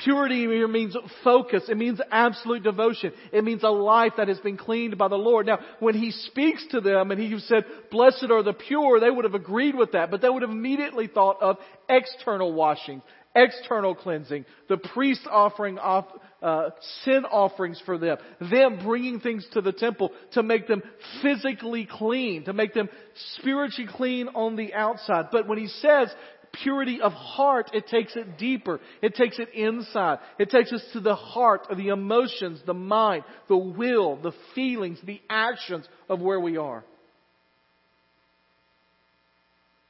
Purity 0.04 0.48
means 0.68 0.96
focus. 1.24 1.64
It 1.68 1.78
means 1.78 2.00
absolute 2.12 2.64
devotion. 2.64 3.12
It 3.34 3.44
means 3.44 3.64
a 3.64 3.70
life 3.70 4.14
that 4.18 4.28
has 4.28 4.40
been 4.40 4.58
cleaned 4.58 4.98
by 4.98 5.08
the 5.08 5.16
Lord. 5.16 5.46
Now, 5.46 5.60
when 5.80 5.96
He 5.96 6.12
speaks 6.12 6.66
to 6.72 6.82
them 6.82 7.12
and 7.12 7.20
He 7.20 7.38
said, 7.40 7.66
blessed 7.92 8.28
are 8.32 8.44
the 8.44 8.54
pure, 8.54 9.00
they 9.00 9.10
would 9.10 9.26
have 9.26 9.36
agreed 9.36 9.76
with 9.76 9.94
that, 9.94 10.12
but 10.12 10.22
they 10.22 10.30
would 10.30 10.42
have 10.42 10.52
immediately 10.52 11.08
thought 11.08 11.42
of 11.42 11.58
external 11.90 12.54
washing, 12.54 13.02
external 13.36 13.96
cleansing, 13.96 14.46
the 14.68 14.78
priest 14.78 15.22
offering 15.30 15.78
off, 15.78 16.06
uh, 16.42 16.70
sin 17.04 17.26
offerings 17.30 17.82
for 17.86 17.98
them, 17.98 18.18
them 18.40 18.80
bringing 18.84 19.20
things 19.20 19.46
to 19.54 19.62
the 19.62 19.74
temple 19.74 20.12
to 20.34 20.44
make 20.44 20.68
them 20.68 20.82
physically 21.22 21.88
clean, 21.90 22.46
to 22.46 22.54
make 22.54 22.74
them 22.74 22.90
spiritually 23.38 23.90
clean 23.92 24.30
on 24.30 24.56
the 24.56 24.74
outside. 24.74 25.26
But 25.32 25.48
when 25.48 25.58
he 25.58 25.68
says 25.68 26.10
purity 26.52 27.02
of 27.02 27.12
heart, 27.12 27.72
it 27.74 27.88
takes 27.88 28.16
it 28.16 28.38
deeper. 28.38 28.80
It 29.02 29.16
takes 29.16 29.40
it 29.40 29.50
inside. 29.54 30.20
It 30.38 30.50
takes 30.50 30.72
us 30.72 30.84
to 30.94 31.00
the 31.00 31.16
heart 31.16 31.68
of 31.70 31.78
the 31.78 31.90
emotions, 31.90 32.62
the 32.66 32.74
mind, 32.74 33.24
the 33.48 33.58
will, 33.58 34.16
the 34.18 34.34
feelings, 34.56 35.00
the 35.04 35.22
actions 35.30 35.88
of 36.08 36.22
where 36.22 36.40
we 36.40 36.58
are. 36.58 36.84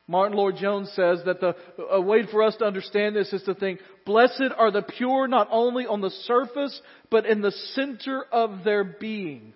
Martyn 0.07 0.35
Lloyd-Jones 0.37 0.91
says 0.95 1.21
that 1.25 1.39
the 1.39 1.55
a 1.91 2.01
way 2.01 2.25
for 2.31 2.41
us 2.41 2.55
to 2.55 2.65
understand 2.65 3.15
this 3.15 3.31
is 3.31 3.43
to 3.43 3.53
think, 3.53 3.79
blessed 4.07 4.51
are 4.57 4.71
the 4.71 4.81
pure 4.81 5.27
not 5.27 5.47
only 5.51 5.85
on 5.85 6.01
the 6.01 6.09
surface, 6.09 6.81
but 7.11 7.27
in 7.27 7.41
the 7.41 7.51
center 7.75 8.25
of 8.31 8.63
their 8.63 8.83
beings, 8.83 9.53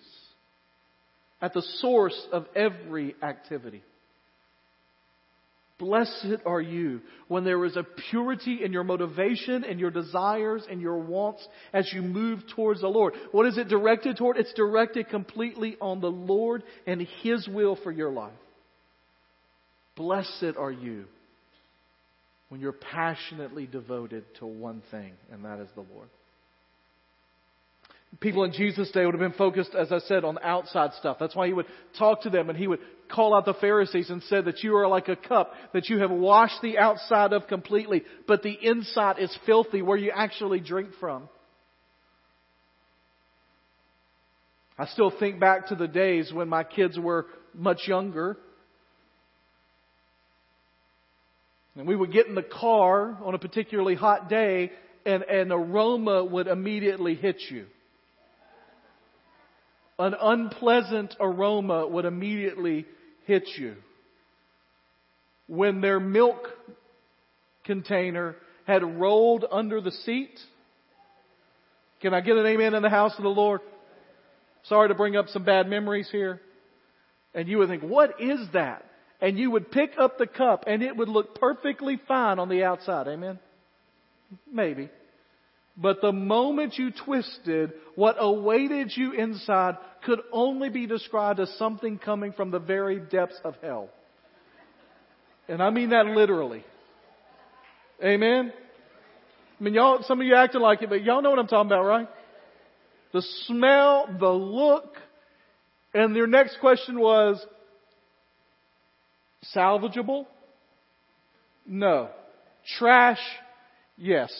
at 1.42 1.54
the 1.56 1.63
source 1.80 2.28
of 2.32 2.46
every 2.56 3.16
activity. 3.24 3.82
Blessed 5.80 6.38
are 6.46 6.62
you 6.62 7.02
when 7.28 7.44
there 7.44 7.66
is 7.66 7.76
a 7.76 7.86
purity 8.12 8.64
in 8.64 8.72
your 8.72 8.84
motivation 8.84 9.64
and 9.64 9.80
your 9.80 9.90
desires 9.90 10.64
and 10.70 10.80
your 10.80 11.00
wants 11.00 11.46
as 11.74 11.92
you 11.92 12.02
move 12.02 12.42
towards 12.56 12.82
the 12.82 12.88
Lord. 12.88 13.16
What 13.32 13.48
is 13.48 13.58
it 13.58 13.70
directed 13.70 14.18
toward? 14.18 14.38
It's 14.38 14.54
directed 14.54 15.10
completely 15.10 15.76
on 15.82 16.00
the 16.00 16.12
Lord 16.12 16.64
and 16.86 17.02
His 17.24 17.48
will 17.48 17.76
for 17.76 17.92
your 17.92 18.12
life. 18.12 18.34
Blessed 19.96 20.58
are 20.58 20.72
you 20.72 21.06
when 22.50 22.62
you're 22.62 22.72
passionately 22.72 23.66
devoted 23.66 24.26
to 24.40 24.46
one 24.46 24.84
thing, 24.92 25.14
and 25.32 25.44
that 25.46 25.60
is 25.60 25.70
the 25.74 25.86
Lord. 25.94 26.08
People 28.19 28.43
in 28.43 28.52
Jesus' 28.52 28.91
day 28.91 29.06
would 29.06 29.15
have 29.15 29.19
been 29.19 29.38
focused, 29.38 29.73
as 29.73 29.91
I 29.91 29.99
said, 29.99 30.23
on 30.23 30.38
outside 30.43 30.91
stuff. 30.99 31.17
That's 31.19 31.36
why 31.36 31.47
he 31.47 31.54
would 31.54 31.65
talk 31.97 32.21
to 32.23 32.30
them 32.30 32.49
and 32.49 32.58
he 32.58 32.67
would 32.67 32.80
call 33.10 33.36
out 33.36 33.45
the 33.45 33.56
Pharisees 33.56 34.10
and 34.10 34.21
said 34.23 34.45
that 34.45 34.62
you 34.63 34.76
are 34.76 34.88
like 34.88 35.08
a 35.08 35.15
cup 35.15 35.54
that 35.73 35.89
you 35.89 35.99
have 35.99 36.12
washed 36.12 36.62
the 36.62 36.78
outside 36.78 37.34
of 37.34 37.47
completely, 37.47 38.04
but 38.28 38.43
the 38.43 38.56
inside 38.62 39.17
is 39.19 39.36
filthy 39.45 39.82
where 39.82 39.97
you 39.97 40.12
actually 40.13 40.60
drink 40.60 40.89
from. 40.99 41.28
I 44.78 44.86
still 44.88 45.12
think 45.19 45.39
back 45.39 45.67
to 45.67 45.76
the 45.76 45.88
days 45.88 46.32
when 46.32 46.49
my 46.49 46.63
kids 46.63 46.97
were 46.97 47.28
much 47.54 47.88
younger. 47.88 48.38
And 51.76 51.88
we 51.88 51.95
would 51.95 52.12
get 52.12 52.28
in 52.28 52.36
the 52.36 52.43
car 52.43 53.17
on 53.23 53.34
a 53.34 53.39
particularly 53.39 53.95
hot 53.95 54.30
day 54.30 54.71
and 55.06 55.23
an 55.23 55.52
aroma 55.52 56.23
would 56.23 56.47
immediately 56.47 57.15
hit 57.15 57.41
you 57.49 57.65
an 60.04 60.16
unpleasant 60.20 61.16
aroma 61.20 61.88
would 61.88 62.04
immediately 62.04 62.86
hit 63.26 63.48
you. 63.58 63.76
When 65.48 65.80
their 65.80 66.00
milk 66.00 66.50
container 67.63 68.36
had 68.68 68.84
rolled 68.84 69.46
under 69.50 69.80
the 69.80 69.92
seat, 69.92 70.38
can 72.02 72.13
I 72.13 72.20
get 72.20 72.36
an 72.36 72.46
amen 72.46 72.74
in 72.74 72.84
the 72.84 72.89
house 72.89 73.13
of 73.18 73.24
the 73.24 73.30
Lord? 73.30 73.62
Sorry 74.63 74.89
to 74.89 74.96
bring 74.96 75.16
up 75.16 75.30
some 75.30 75.46
bad 75.46 75.70
memories 75.70 76.10
here. 76.12 76.42
And 77.34 77.48
you 77.48 77.60
would 77.60 77.70
think, 77.70 77.84
what 77.84 78.20
is 78.20 78.39
that? 78.52 78.84
And 79.22 79.39
you 79.39 79.52
would 79.52 79.72
pick 79.72 79.92
up 79.98 80.18
the 80.18 80.28
cup 80.28 80.66
and 80.68 80.84
it 80.84 80.98
would 80.98 81.08
look 81.08 81.39
perfectly 81.39 81.98
fine 82.10 82.39
on 82.39 82.50
the 82.50 82.66
outside. 82.66 83.08
Amen? 83.08 83.39
Maybe. 84.52 84.89
But 85.76 86.02
the 86.02 86.12
moment 86.12 86.78
you 86.78 86.92
twisted, 86.92 87.74
what 87.96 88.16
awaited 88.20 88.92
you 88.96 89.14
inside 89.14 89.78
could 90.06 90.20
only 90.32 90.70
be 90.70 90.86
described 90.86 91.40
as 91.40 91.50
something 91.58 91.98
coming 91.98 92.32
from 92.34 92.52
the 92.52 92.60
very 92.60 93.00
depths 93.00 93.40
of 93.44 93.56
hell. 93.62 93.90
And 95.48 95.62
I 95.64 95.72
mean 95.72 95.90
that 95.90 96.06
literally. 96.06 96.64
Amen? 98.04 98.54
I 99.60 99.64
mean, 99.64 99.74
y'all, 99.74 100.04
some 100.04 100.20
of 100.20 100.28
you 100.28 100.36
acting 100.36 100.62
like 100.62 100.82
it, 100.82 100.90
but 100.90 101.04
y'all 101.04 101.22
know 101.22 101.30
what 101.30 101.40
I'm 101.40 101.48
talking 101.48 101.72
about, 101.72 101.86
right? 101.86 102.08
The 103.14 103.22
smell, 103.46 104.10
the 104.20 104.30
look, 104.30 104.96
and 105.94 106.16
their 106.16 106.28
next 106.28 106.60
question 106.60 107.00
was, 107.00 107.44
salvageable? 109.56 110.26
No. 111.66 112.10
Trash? 112.78 113.20
Yes. 113.98 114.32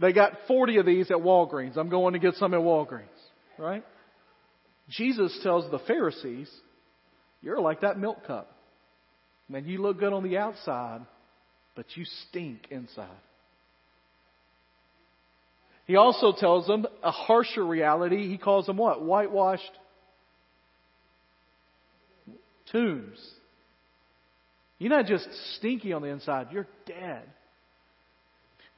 They 0.00 0.12
got 0.12 0.32
40 0.48 0.78
of 0.78 0.86
these 0.86 1.10
at 1.10 1.18
Walgreens. 1.18 1.76
I'm 1.76 1.90
going 1.90 2.14
to 2.14 2.18
get 2.18 2.34
some 2.34 2.54
at 2.54 2.60
Walgreens. 2.60 3.04
Right? 3.58 3.84
Jesus 4.88 5.38
tells 5.42 5.70
the 5.70 5.78
Pharisees, 5.80 6.50
you're 7.42 7.60
like 7.60 7.82
that 7.82 7.98
milk 7.98 8.26
cup. 8.26 8.50
Man, 9.48 9.66
you 9.66 9.82
look 9.82 9.98
good 9.98 10.12
on 10.12 10.22
the 10.22 10.38
outside, 10.38 11.00
but 11.76 11.86
you 11.94 12.04
stink 12.28 12.68
inside. 12.70 13.08
He 15.86 15.96
also 15.96 16.32
tells 16.32 16.66
them 16.66 16.86
a 17.02 17.10
harsher 17.10 17.66
reality. 17.66 18.28
He 18.28 18.38
calls 18.38 18.66
them 18.66 18.76
what? 18.76 19.02
Whitewashed 19.02 19.72
tombs. 22.70 23.18
You're 24.78 24.90
not 24.90 25.06
just 25.06 25.28
stinky 25.56 25.92
on 25.92 26.02
the 26.02 26.08
inside, 26.08 26.48
you're 26.52 26.68
dead. 26.86 27.22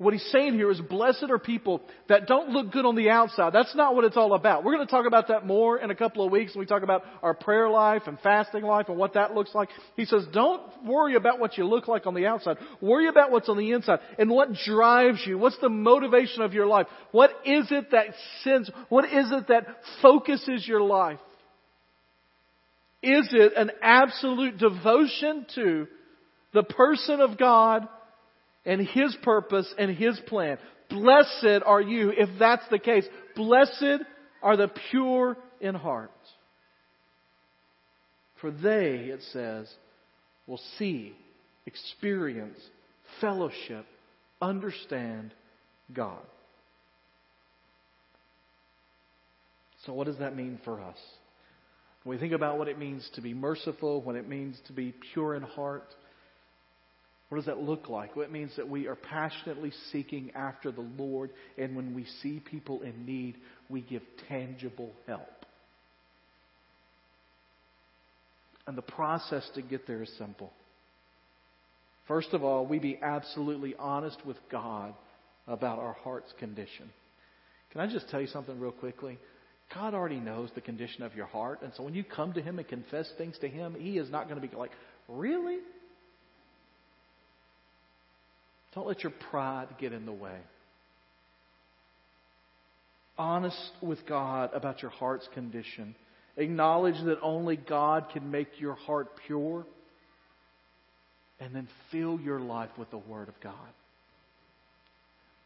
What 0.03 0.13
he's 0.13 0.31
saying 0.33 0.55
here 0.55 0.71
is 0.71 0.81
blessed 0.81 1.27
are 1.31 1.39
people 1.39 1.81
that 2.09 2.27
don't 2.27 2.51
look 2.51 2.73
good 2.73 2.85
on 2.85 2.97
the 2.97 3.11
outside. 3.11 3.53
That's 3.53 3.75
not 3.75 3.95
what 3.95 4.05
it's 4.05 4.17
all 4.17 4.35
about. 4.35 4.65
We're 4.65 4.75
going 4.75 4.87
to 4.87 4.91
talk 4.91 5.07
about 5.07 5.29
that 5.29 5.47
more 5.47 5.79
in 5.79 5.91
a 5.91 5.95
couple 5.95 6.25
of 6.25 6.33
weeks 6.33 6.55
when 6.55 6.61
we 6.61 6.67
talk 6.67 6.83
about 6.83 7.05
our 7.23 7.35
prayer 7.35 7.69
life 7.69 8.03
and 8.07 8.19
fasting 8.21 8.63
life 8.63 8.89
and 8.89 8.99
what 8.99 9.15
that 9.15 9.35
looks 9.35 9.55
like. 9.55 9.69
He 9.97 10.05
says, 10.05 10.25
don't 10.33 10.63
worry 10.85 11.15
about 11.15 11.39
what 11.39 11.57
you 11.57 11.65
look 11.65 11.89
like 11.89 12.07
on 12.07 12.15
the 12.15 12.27
outside. 12.27 12.57
Worry 12.81 13.09
about 13.09 13.31
what's 13.31 13.49
on 13.49 13.57
the 13.57 13.73
inside 13.73 14.01
and 14.19 14.31
what 14.31 14.53
drives 14.67 15.23
you. 15.27 15.39
What's 15.39 15.59
the 15.59 15.69
motivation 15.69 16.43
of 16.43 16.53
your 16.53 16.67
life? 16.67 16.87
What 17.13 17.31
is 17.45 17.69
it 17.71 17.93
that 17.93 18.07
sends, 18.43 18.71
what 18.89 19.05
is 19.05 19.31
it 19.31 19.49
that 19.49 19.67
focuses 20.03 20.67
your 20.67 20.83
life? 20.83 21.21
Is 23.03 23.29
it 23.33 23.53
an 23.57 23.71
absolute 23.83 24.59
devotion 24.59 25.47
to 25.55 25.87
the 26.53 26.63
person 26.63 27.21
of 27.21 27.39
God 27.39 27.89
and 28.65 28.87
His 28.87 29.17
purpose 29.23 29.73
and 29.79 29.97
His 29.97 30.19
plan. 30.27 30.59
Blessed 30.89 31.63
are 31.65 31.81
you 31.81 32.11
if 32.11 32.29
that's 32.39 32.65
the 32.71 32.79
case. 32.79 33.05
Blessed 33.35 34.03
are 34.43 34.57
the 34.57 34.71
pure 34.91 35.37
in 35.61 35.75
heart. 35.75 36.11
For 38.41 38.51
they, 38.51 39.11
it 39.13 39.21
says, 39.33 39.73
will 40.47 40.61
see, 40.79 41.15
experience, 41.65 42.59
fellowship, 43.21 43.87
understand 44.41 45.33
God. 45.95 46.19
So, 49.87 49.93
what 49.93 50.07
does 50.07 50.19
that 50.19 50.37
mean 50.37 50.61
for 50.65 50.81
us? 50.81 50.97
When 52.05 52.17
we 52.17 52.21
think 52.21 52.33
about 52.33 52.59
what 52.59 52.69
it 52.69 52.79
means 52.79 53.09
to 53.15 53.21
be 53.21 53.33
merciful, 53.33 54.03
what 54.03 54.17
it 54.17 54.29
means 54.29 54.59
to 54.67 54.73
be 54.73 54.93
pure 55.13 55.35
in 55.35 55.43
heart, 55.43 55.87
what 57.33 57.39
does 57.39 57.47
that 57.47 57.61
look 57.61 57.89
like? 57.89 58.15
Well, 58.15 58.27
it 58.27 58.31
means 58.31 58.55
that 58.59 58.69
we 58.69 58.89
are 58.89 58.95
passionately 58.95 59.73
seeking 59.91 60.33
after 60.35 60.71
the 60.71 60.87
Lord, 60.99 61.31
and 61.57 61.75
when 61.75 61.95
we 61.95 62.05
see 62.23 62.41
people 62.41 62.83
in 62.83 63.07
need, 63.07 63.37
we 63.71 63.81
give 63.81 64.03
tangible 64.29 64.93
help. 65.07 65.47
And 68.67 68.77
the 68.77 68.83
process 68.83 69.49
to 69.55 69.63
get 69.63 69.87
there 69.87 70.03
is 70.03 70.13
simple. 70.19 70.53
First 72.07 72.35
of 72.35 72.45
all, 72.45 72.67
we 72.67 72.79
be 72.79 72.99
absolutely 73.01 73.75
honest 73.79 74.19
with 74.27 74.37
God 74.51 74.93
about 75.49 75.79
our 75.79 75.95
heart's 75.95 76.35
condition. 76.39 76.91
Can 77.71 77.81
I 77.81 77.87
just 77.87 78.11
tell 78.11 78.21
you 78.21 78.27
something 78.27 78.61
real 78.61 78.73
quickly? 78.73 79.19
God 79.75 79.95
already 79.95 80.21
knows 80.21 80.51
the 80.55 80.61
condition 80.61 81.03
of 81.03 81.15
your 81.15 81.29
heart. 81.29 81.63
And 81.63 81.73
so 81.79 81.83
when 81.83 81.95
you 81.95 82.05
come 82.05 82.35
to 82.35 82.43
Him 82.43 82.59
and 82.59 82.69
confess 82.69 83.11
things 83.17 83.39
to 83.41 83.49
Him, 83.49 83.75
He 83.81 83.97
is 83.97 84.11
not 84.11 84.29
going 84.29 84.39
to 84.39 84.47
be 84.47 84.55
like, 84.55 84.73
Really? 85.09 85.61
Don't 88.75 88.87
let 88.87 89.03
your 89.03 89.13
pride 89.31 89.69
get 89.79 89.93
in 89.93 90.07
the 90.07 90.13
way. 90.13 90.39
Honest 93.19 93.73
with 93.83 94.07
God 94.07 94.51
about 94.55 94.81
your 94.81 94.91
heart's 94.91 95.29
condition. 95.35 95.95
Acknowledge 96.37 97.03
that 97.05 97.21
only 97.21 97.57
God 97.57 98.07
can 98.13 98.31
make 98.31 98.59
your 98.59 98.75
heart 98.75 99.09
pure. 99.27 99.67
And 101.39 101.55
then 101.55 101.69
fill 101.91 102.21
your 102.21 102.41
life 102.41 102.71
with 102.79 102.91
the 102.91 102.99
Word 102.99 103.29
of 103.29 103.35
God. 103.43 103.55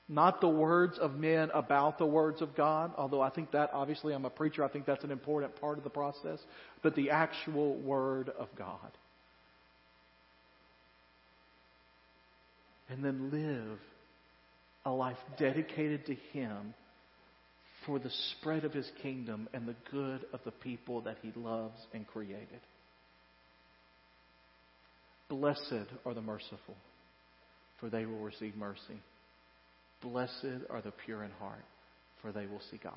Not 0.09 0.41
the 0.41 0.49
words 0.49 0.99
of 0.99 1.15
men 1.15 1.51
about 1.53 1.99
the 1.99 2.07
words 2.07 2.41
of 2.41 2.55
God, 2.55 2.93
although 2.97 3.23
I 3.23 3.31
think 3.31 3.51
that, 3.53 3.71
obviously, 3.73 4.15
I'm 4.15 4.25
a 4.25 4.31
preacher, 4.31 4.63
I 4.63 4.69
think 4.69 4.87
that's 4.87 5.03
an 5.03 5.11
important 5.11 5.61
part 5.61 5.79
of 5.79 5.85
the 5.85 5.91
process, 5.91 6.39
but 6.83 6.95
the 6.95 7.11
actual 7.11 7.75
Word 7.77 8.31
of 8.39 8.49
God. 8.57 8.93
And 12.89 13.05
then 13.05 13.31
live 13.31 13.79
a 14.85 14.91
life 14.91 15.17
dedicated 15.39 16.07
to 16.07 16.15
Him 16.33 16.75
for 17.85 17.99
the 17.99 18.11
spread 18.39 18.65
of 18.65 18.73
His 18.73 18.91
kingdom 19.03 19.49
and 19.53 19.67
the 19.67 19.77
good 19.91 20.25
of 20.33 20.41
the 20.45 20.53
people 20.53 21.03
that 21.03 21.19
He 21.23 21.33
loves 21.35 21.79
and 21.93 22.07
created. 22.07 22.61
Blessed 25.29 25.91
are 26.05 26.15
the 26.15 26.23
merciful, 26.23 26.77
for 27.81 27.91
they 27.91 28.07
will 28.07 28.19
receive 28.19 28.57
mercy. 28.57 29.01
Blessed 30.03 30.63
are 30.71 30.83
the 30.83 30.93
pure 31.05 31.25
in 31.25 31.31
heart, 31.33 31.65
for 32.23 32.31
they 32.31 32.47
will 32.47 32.61
see 32.71 32.79
God. 32.83 32.93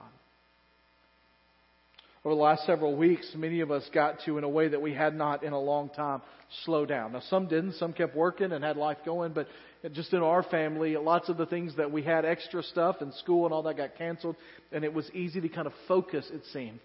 Over 2.26 2.36
the 2.36 2.42
last 2.42 2.66
several 2.66 2.98
weeks, 2.98 3.32
many 3.34 3.62
of 3.62 3.72
us 3.72 3.84
got 3.94 4.20
to, 4.26 4.38
in 4.38 4.44
a 4.44 4.50
way 4.50 4.68
that 4.68 4.82
we 4.82 4.94
had 4.94 5.16
not 5.16 5.42
in 5.42 5.54
a 5.54 5.60
long 5.60 5.90
time, 5.90 6.22
slow 6.66 6.86
down. 6.86 7.14
Now, 7.14 7.22
some 7.30 7.48
didn't. 7.48 7.76
Some 7.76 7.94
kept 7.94 8.14
working 8.14 8.52
and 8.52 8.62
had 8.62 8.76
life 8.76 8.98
going. 9.06 9.32
But 9.32 9.48
just 9.94 10.12
in 10.12 10.22
our 10.22 10.44
family, 10.44 10.98
lots 10.98 11.30
of 11.30 11.38
the 11.38 11.46
things 11.46 11.78
that 11.78 11.92
we 11.92 12.04
had 12.04 12.26
extra 12.26 12.62
stuff 12.62 12.98
and 13.00 13.14
school 13.14 13.46
and 13.46 13.54
all 13.54 13.64
that 13.64 13.78
got 13.78 13.98
canceled. 13.98 14.36
And 14.74 14.84
it 14.84 14.94
was 14.94 15.10
easy 15.14 15.40
to 15.40 15.48
kind 15.48 15.66
of 15.66 15.72
focus, 15.88 16.30
it 16.34 16.42
seemed. 16.52 16.80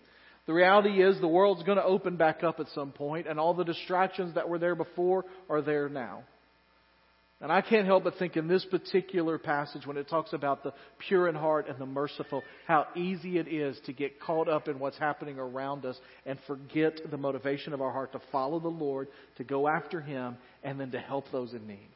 The 0.47 0.53
reality 0.53 1.03
is 1.03 1.21
the 1.21 1.27
world's 1.27 1.65
going 1.65 1.79
to 1.79 1.85
open 1.85 2.17
back 2.17 2.45
up 2.45 2.61
at 2.61 2.67
some 2.75 2.93
point, 2.93 3.27
and 3.27 3.41
all 3.41 3.55
the 3.55 3.65
distractions 3.65 4.37
that 4.37 4.49
were 4.49 4.59
there 4.59 4.77
before 4.77 5.25
are 5.49 5.63
there 5.63 5.89
now. 5.89 6.23
And 7.45 7.53
I 7.53 7.61
can't 7.61 7.85
help 7.85 8.05
but 8.05 8.15
think 8.19 8.39
in 8.39 8.49
this 8.49 8.65
particular 8.65 9.37
passage, 9.37 9.87
when 9.87 9.99
it 9.99 10.09
talks 10.09 10.33
about 10.33 10.63
the 10.63 10.73
pure 11.07 11.29
in 11.29 11.35
heart 11.35 11.69
and 11.69 11.79
the 11.79 11.85
merciful, 11.85 12.43
how 12.67 12.87
easy 12.97 13.37
it 13.37 13.49
is 13.49 13.79
to 13.85 13.93
get 13.93 14.19
caught 14.19 14.49
up 14.49 14.67
in 14.67 14.79
what's 14.79 14.97
happening 14.97 15.39
around 15.39 15.85
us 15.85 15.95
and 16.25 16.39
forget 16.47 16.99
the 17.11 17.19
motivation 17.19 17.75
of 17.75 17.83
our 17.83 17.93
heart 17.93 18.13
to 18.13 18.21
follow 18.33 18.61
the 18.61 18.69
Lord, 18.69 19.09
to 19.37 19.45
go 19.45 19.69
after 19.69 20.01
Him, 20.01 20.39
and 20.63 20.81
then 20.81 20.91
to 20.93 20.99
help 20.99 21.27
those 21.33 21.53
in 21.53 21.67
need. 21.67 21.91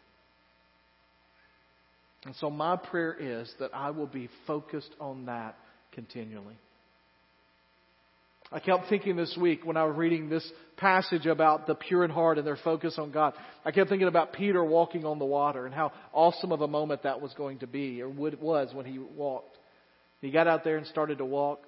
And 2.26 2.36
so 2.36 2.50
my 2.50 2.76
prayer 2.76 3.16
is 3.18 3.50
that 3.58 3.70
I 3.72 3.90
will 3.90 4.06
be 4.06 4.28
focused 4.46 4.94
on 5.00 5.24
that 5.24 5.56
continually. 5.92 6.58
I 8.50 8.60
kept 8.60 8.88
thinking 8.88 9.16
this 9.16 9.36
week 9.38 9.66
when 9.66 9.76
I 9.76 9.84
was 9.84 9.96
reading 9.96 10.30
this 10.30 10.50
passage 10.78 11.26
about 11.26 11.66
the 11.66 11.74
pure 11.74 12.02
in 12.02 12.10
heart 12.10 12.38
and 12.38 12.46
their 12.46 12.56
focus 12.56 12.94
on 12.96 13.10
God. 13.10 13.34
I 13.64 13.72
kept 13.72 13.90
thinking 13.90 14.08
about 14.08 14.32
Peter 14.32 14.64
walking 14.64 15.04
on 15.04 15.18
the 15.18 15.26
water 15.26 15.66
and 15.66 15.74
how 15.74 15.92
awesome 16.14 16.50
of 16.52 16.62
a 16.62 16.68
moment 16.68 17.02
that 17.02 17.20
was 17.20 17.34
going 17.34 17.58
to 17.58 17.66
be, 17.66 18.00
or 18.00 18.08
what 18.08 18.32
it 18.32 18.40
was 18.40 18.72
when 18.72 18.86
he 18.86 18.98
walked. 18.98 19.58
He 20.22 20.30
got 20.30 20.46
out 20.46 20.64
there 20.64 20.78
and 20.78 20.86
started 20.86 21.18
to 21.18 21.26
walk. 21.26 21.60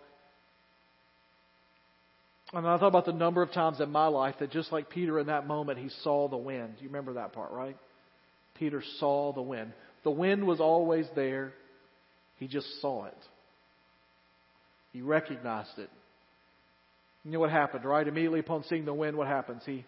And 2.53 2.66
I 2.66 2.79
thought 2.79 2.88
about 2.88 3.05
the 3.05 3.12
number 3.12 3.43
of 3.43 3.53
times 3.53 3.81
in 3.81 3.90
my 3.90 4.07
life 4.07 4.37
that 4.40 4.51
just 4.51 4.73
like 4.73 4.88
Peter 4.88 5.21
in 5.21 5.27
that 5.27 5.47
moment, 5.47 5.79
he 5.79 5.90
saw 6.03 6.29
the 6.29 6.37
wind. 6.37 6.77
You 6.81 6.88
remember 6.88 7.12
that 7.14 7.33
part, 7.35 7.53
right? 7.53 7.77
Peter 8.59 8.83
saw 8.99 9.33
the 9.33 9.43
wind. 9.43 9.73
The 10.03 10.11
wind 10.11 10.47
was 10.47 10.61
always 10.61 11.07
there. 11.14 11.53
He 12.37 12.49
just 12.49 12.66
saw 12.81 13.05
it. 13.05 13.16
He 14.93 15.03
recognized 15.03 15.79
it. 15.79 15.90
You 17.25 17.33
know 17.33 17.41
what 17.41 17.51
happened, 17.51 17.85
right? 17.85 18.07
Immediately 18.07 18.41
upon 18.41 18.65
seeing 18.65 18.85
the 18.85 18.95
wind, 18.95 19.17
what 19.17 19.27
happens? 19.27 19.63
He 19.67 19.85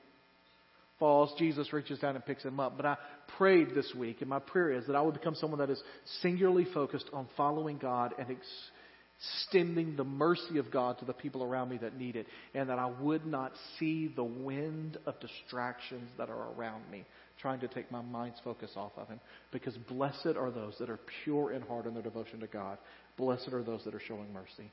falls. 0.99 1.33
Jesus 1.39 1.73
reaches 1.73 1.99
down 1.99 2.15
and 2.15 2.25
picks 2.25 2.45
him 2.45 2.61
up. 2.61 2.77
But 2.77 2.87
I 2.87 2.97
prayed 3.39 3.75
this 3.75 3.93
week, 3.97 4.21
and 4.21 4.29
my 4.31 4.39
prayer 4.39 4.73
is 4.73 4.87
that 4.87 4.97
I 4.97 5.01
would 5.01 5.15
become 5.15 5.35
someone 5.35 5.59
that 5.61 5.71
is 5.71 5.83
singularly 6.21 6.67
focused 6.73 7.07
on 7.13 7.27
following 7.37 7.79
God 7.79 8.15
and 8.19 8.29
extending 8.29 9.97
the 9.97 10.05
mercy 10.05 10.59
of 10.59 10.71
God 10.71 10.99
to 10.99 11.05
the 11.05 11.13
people 11.13 11.43
around 11.43 11.71
me 11.71 11.79
that 11.79 11.97
need 11.97 12.17
it, 12.17 12.27
and 12.55 12.69
that 12.69 12.79
I 12.79 12.87
would 12.87 13.25
not 13.25 13.53
see 13.79 14.13
the 14.15 14.25
wind 14.25 14.99
of 15.07 15.19
distractions 15.21 16.11
that 16.19 16.29
are 16.29 16.53
around 16.53 16.83
me, 16.91 17.05
trying 17.41 17.61
to 17.61 17.69
take 17.69 17.91
my 17.91 18.03
mind's 18.03 18.39
focus 18.45 18.73
off 18.77 18.93
of 18.97 19.09
Him. 19.09 19.21
Because 19.53 19.77
blessed 19.89 20.37
are 20.37 20.51
those 20.51 20.77
that 20.79 20.91
are 20.91 21.01
pure 21.25 21.53
in 21.53 21.63
heart 21.63 21.87
in 21.87 21.95
their 21.95 22.03
devotion 22.03 22.41
to 22.41 22.47
God. 22.47 22.79
Blessed 23.17 23.49
are 23.53 23.63
those 23.63 23.83
that 23.85 23.95
are 23.95 24.03
showing 24.07 24.33
mercy. 24.33 24.71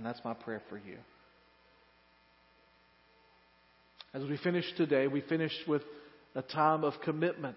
And 0.00 0.06
that's 0.06 0.24
my 0.24 0.32
prayer 0.32 0.62
for 0.70 0.78
you. 0.78 0.96
As 4.14 4.22
we 4.22 4.38
finish 4.38 4.64
today, 4.78 5.08
we 5.08 5.20
finish 5.20 5.52
with 5.68 5.82
a 6.34 6.40
time 6.40 6.84
of 6.84 6.94
commitment. 7.04 7.54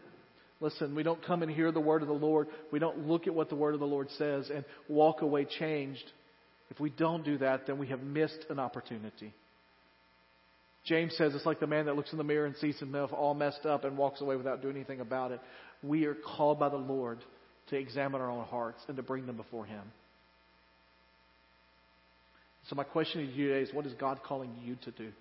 Listen, 0.60 0.94
we 0.94 1.04
don't 1.04 1.26
come 1.26 1.42
and 1.42 1.50
hear 1.50 1.72
the 1.72 1.80
word 1.80 2.02
of 2.02 2.10
the 2.10 2.14
Lord. 2.14 2.50
We 2.70 2.80
don't 2.80 3.08
look 3.08 3.28
at 3.28 3.34
what 3.34 3.48
the 3.48 3.56
word 3.56 3.76
of 3.76 3.80
the 3.80 3.86
Lord 3.86 4.10
says 4.18 4.52
and 4.54 4.66
walk 4.90 5.22
away 5.22 5.46
changed. 5.46 6.04
If 6.70 6.82
we 6.82 6.90
don't 6.90 7.24
do 7.24 7.38
that, 7.38 7.66
then 7.66 7.78
we 7.78 7.88
have 7.88 8.02
missed 8.02 8.46
an 8.50 8.60
opportunity. 8.60 9.34
James 10.84 11.16
says 11.18 11.34
it's 11.34 11.46
like 11.46 11.62
the 11.62 11.66
man 11.66 11.86
that 11.86 11.96
looks 11.96 12.12
in 12.12 12.18
the 12.18 12.26
mirror 12.26 12.46
and 12.46 12.58
sees 12.58 12.78
himself 12.78 13.14
all 13.14 13.34
messed 13.34 13.66
up 13.66 13.86
and 13.86 13.98
walks 13.98 14.20
away 14.20 14.36
without 14.36 14.62
doing 14.62 14.76
anything 14.76 15.00
about 15.00 15.32
it. 15.32 15.40
We 15.82 16.04
are 16.08 16.14
called 16.36 16.60
by 16.60 16.68
the 16.68 16.76
Lord 16.76 17.20
to 17.70 17.78
examine 17.78 18.20
our 18.20 18.30
own 18.30 18.44
hearts 18.44 18.84
and 18.90 18.98
to 18.98 19.04
bring 19.04 19.28
them 19.28 19.38
before 19.38 19.64
Him. 19.64 19.84
So, 22.70 22.76
my 22.76 22.84
question 22.84 23.26
to 23.26 23.34
you 23.34 23.50
today 23.50 23.62
is 23.62 23.74
what 23.74 23.86
is 23.86 23.94
God 23.94 24.22
calling 24.24 24.52
you 24.64 24.76
to 24.86 24.92
do? 24.92 25.12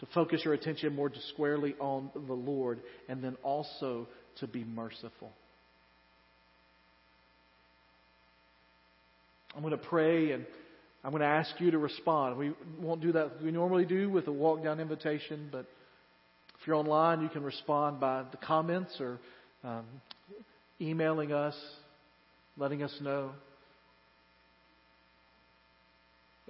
To 0.00 0.06
focus 0.14 0.42
your 0.44 0.54
attention 0.54 0.94
more 0.94 1.10
squarely 1.32 1.74
on 1.80 2.10
the 2.14 2.34
Lord 2.34 2.80
and 3.08 3.22
then 3.22 3.36
also 3.42 4.06
to 4.40 4.46
be 4.46 4.64
merciful. 4.64 5.32
I'm 9.54 9.62
going 9.62 9.70
to 9.70 9.78
pray 9.78 10.32
and 10.32 10.44
I'm 11.04 11.10
going 11.10 11.20
to 11.20 11.26
ask 11.26 11.60
you 11.60 11.70
to 11.70 11.78
respond. 11.78 12.38
We 12.38 12.52
won't 12.80 13.00
do 13.00 13.12
that 13.12 13.42
we 13.42 13.50
normally 13.50 13.84
do 13.84 14.10
with 14.10 14.26
a 14.26 14.32
walk 14.32 14.64
down 14.64 14.80
invitation, 14.80 15.48
but 15.52 15.66
if 16.60 16.66
you're 16.66 16.76
online, 16.76 17.20
you 17.20 17.28
can 17.28 17.42
respond 17.42 18.00
by 18.00 18.24
the 18.30 18.36
comments 18.38 18.96
or 19.00 19.20
um, 19.62 19.84
emailing 20.80 21.32
us, 21.32 21.54
letting 22.56 22.82
us 22.82 22.96
know 23.00 23.32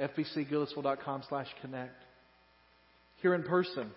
fbcgoodlettsville.com 0.01 1.23
slash 1.29 1.49
connect. 1.61 2.03
Here 3.23 3.35
in 3.35 3.43
person. 3.43 3.91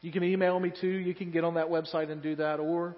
You 0.00 0.12
can 0.12 0.24
email 0.24 0.58
me 0.58 0.72
too. 0.80 0.88
You 0.88 1.14
can 1.14 1.30
get 1.30 1.44
on 1.44 1.54
that 1.54 1.66
website 1.68 2.10
and 2.10 2.22
do 2.22 2.36
that. 2.36 2.58
Or 2.60 2.96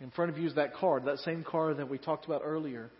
in 0.00 0.10
front 0.10 0.30
of 0.30 0.38
you 0.38 0.46
is 0.46 0.54
that 0.54 0.74
card, 0.74 1.04
that 1.06 1.18
same 1.18 1.44
card 1.44 1.78
that 1.78 1.88
we 1.88 1.98
talked 1.98 2.26
about 2.26 2.42
earlier. 2.44 2.90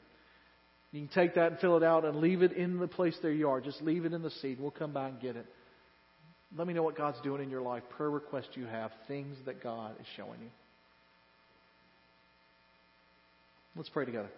You 0.93 1.01
can 1.01 1.09
take 1.15 1.37
that 1.37 1.53
and 1.53 1.61
fill 1.61 1.77
it 1.77 1.85
out 1.85 2.05
and 2.05 2.17
leave 2.17 2.43
it 2.43 2.53
in 2.53 2.79
the 2.79 2.89
place 2.89 3.17
there 3.23 3.33
you 3.33 3.49
are. 3.49 3.61
Just 3.61 3.81
leave 3.83 4.05
it 4.05 4.13
in 4.13 4.23
the 4.23 4.31
seat. 4.31 4.59
We'll 4.61 4.73
come 4.73 4.93
by 4.93 5.09
and 5.09 5.21
get 5.21 5.37
it. 5.37 5.47
Let 6.57 6.67
me 6.67 6.75
know 6.75 6.83
what 6.83 6.97
God's 6.97 7.21
doing 7.23 7.43
in 7.43 7.49
your 7.49 7.63
life, 7.63 7.85
prayer 7.97 8.11
requests 8.11 8.51
you 8.55 8.67
have, 8.67 8.91
things 9.07 9.37
that 9.47 9.63
God 9.63 9.95
is 10.01 10.07
showing 10.17 10.41
you. 10.41 10.51
Let's 13.77 13.89
pray 13.89 14.05
together. 14.05 14.31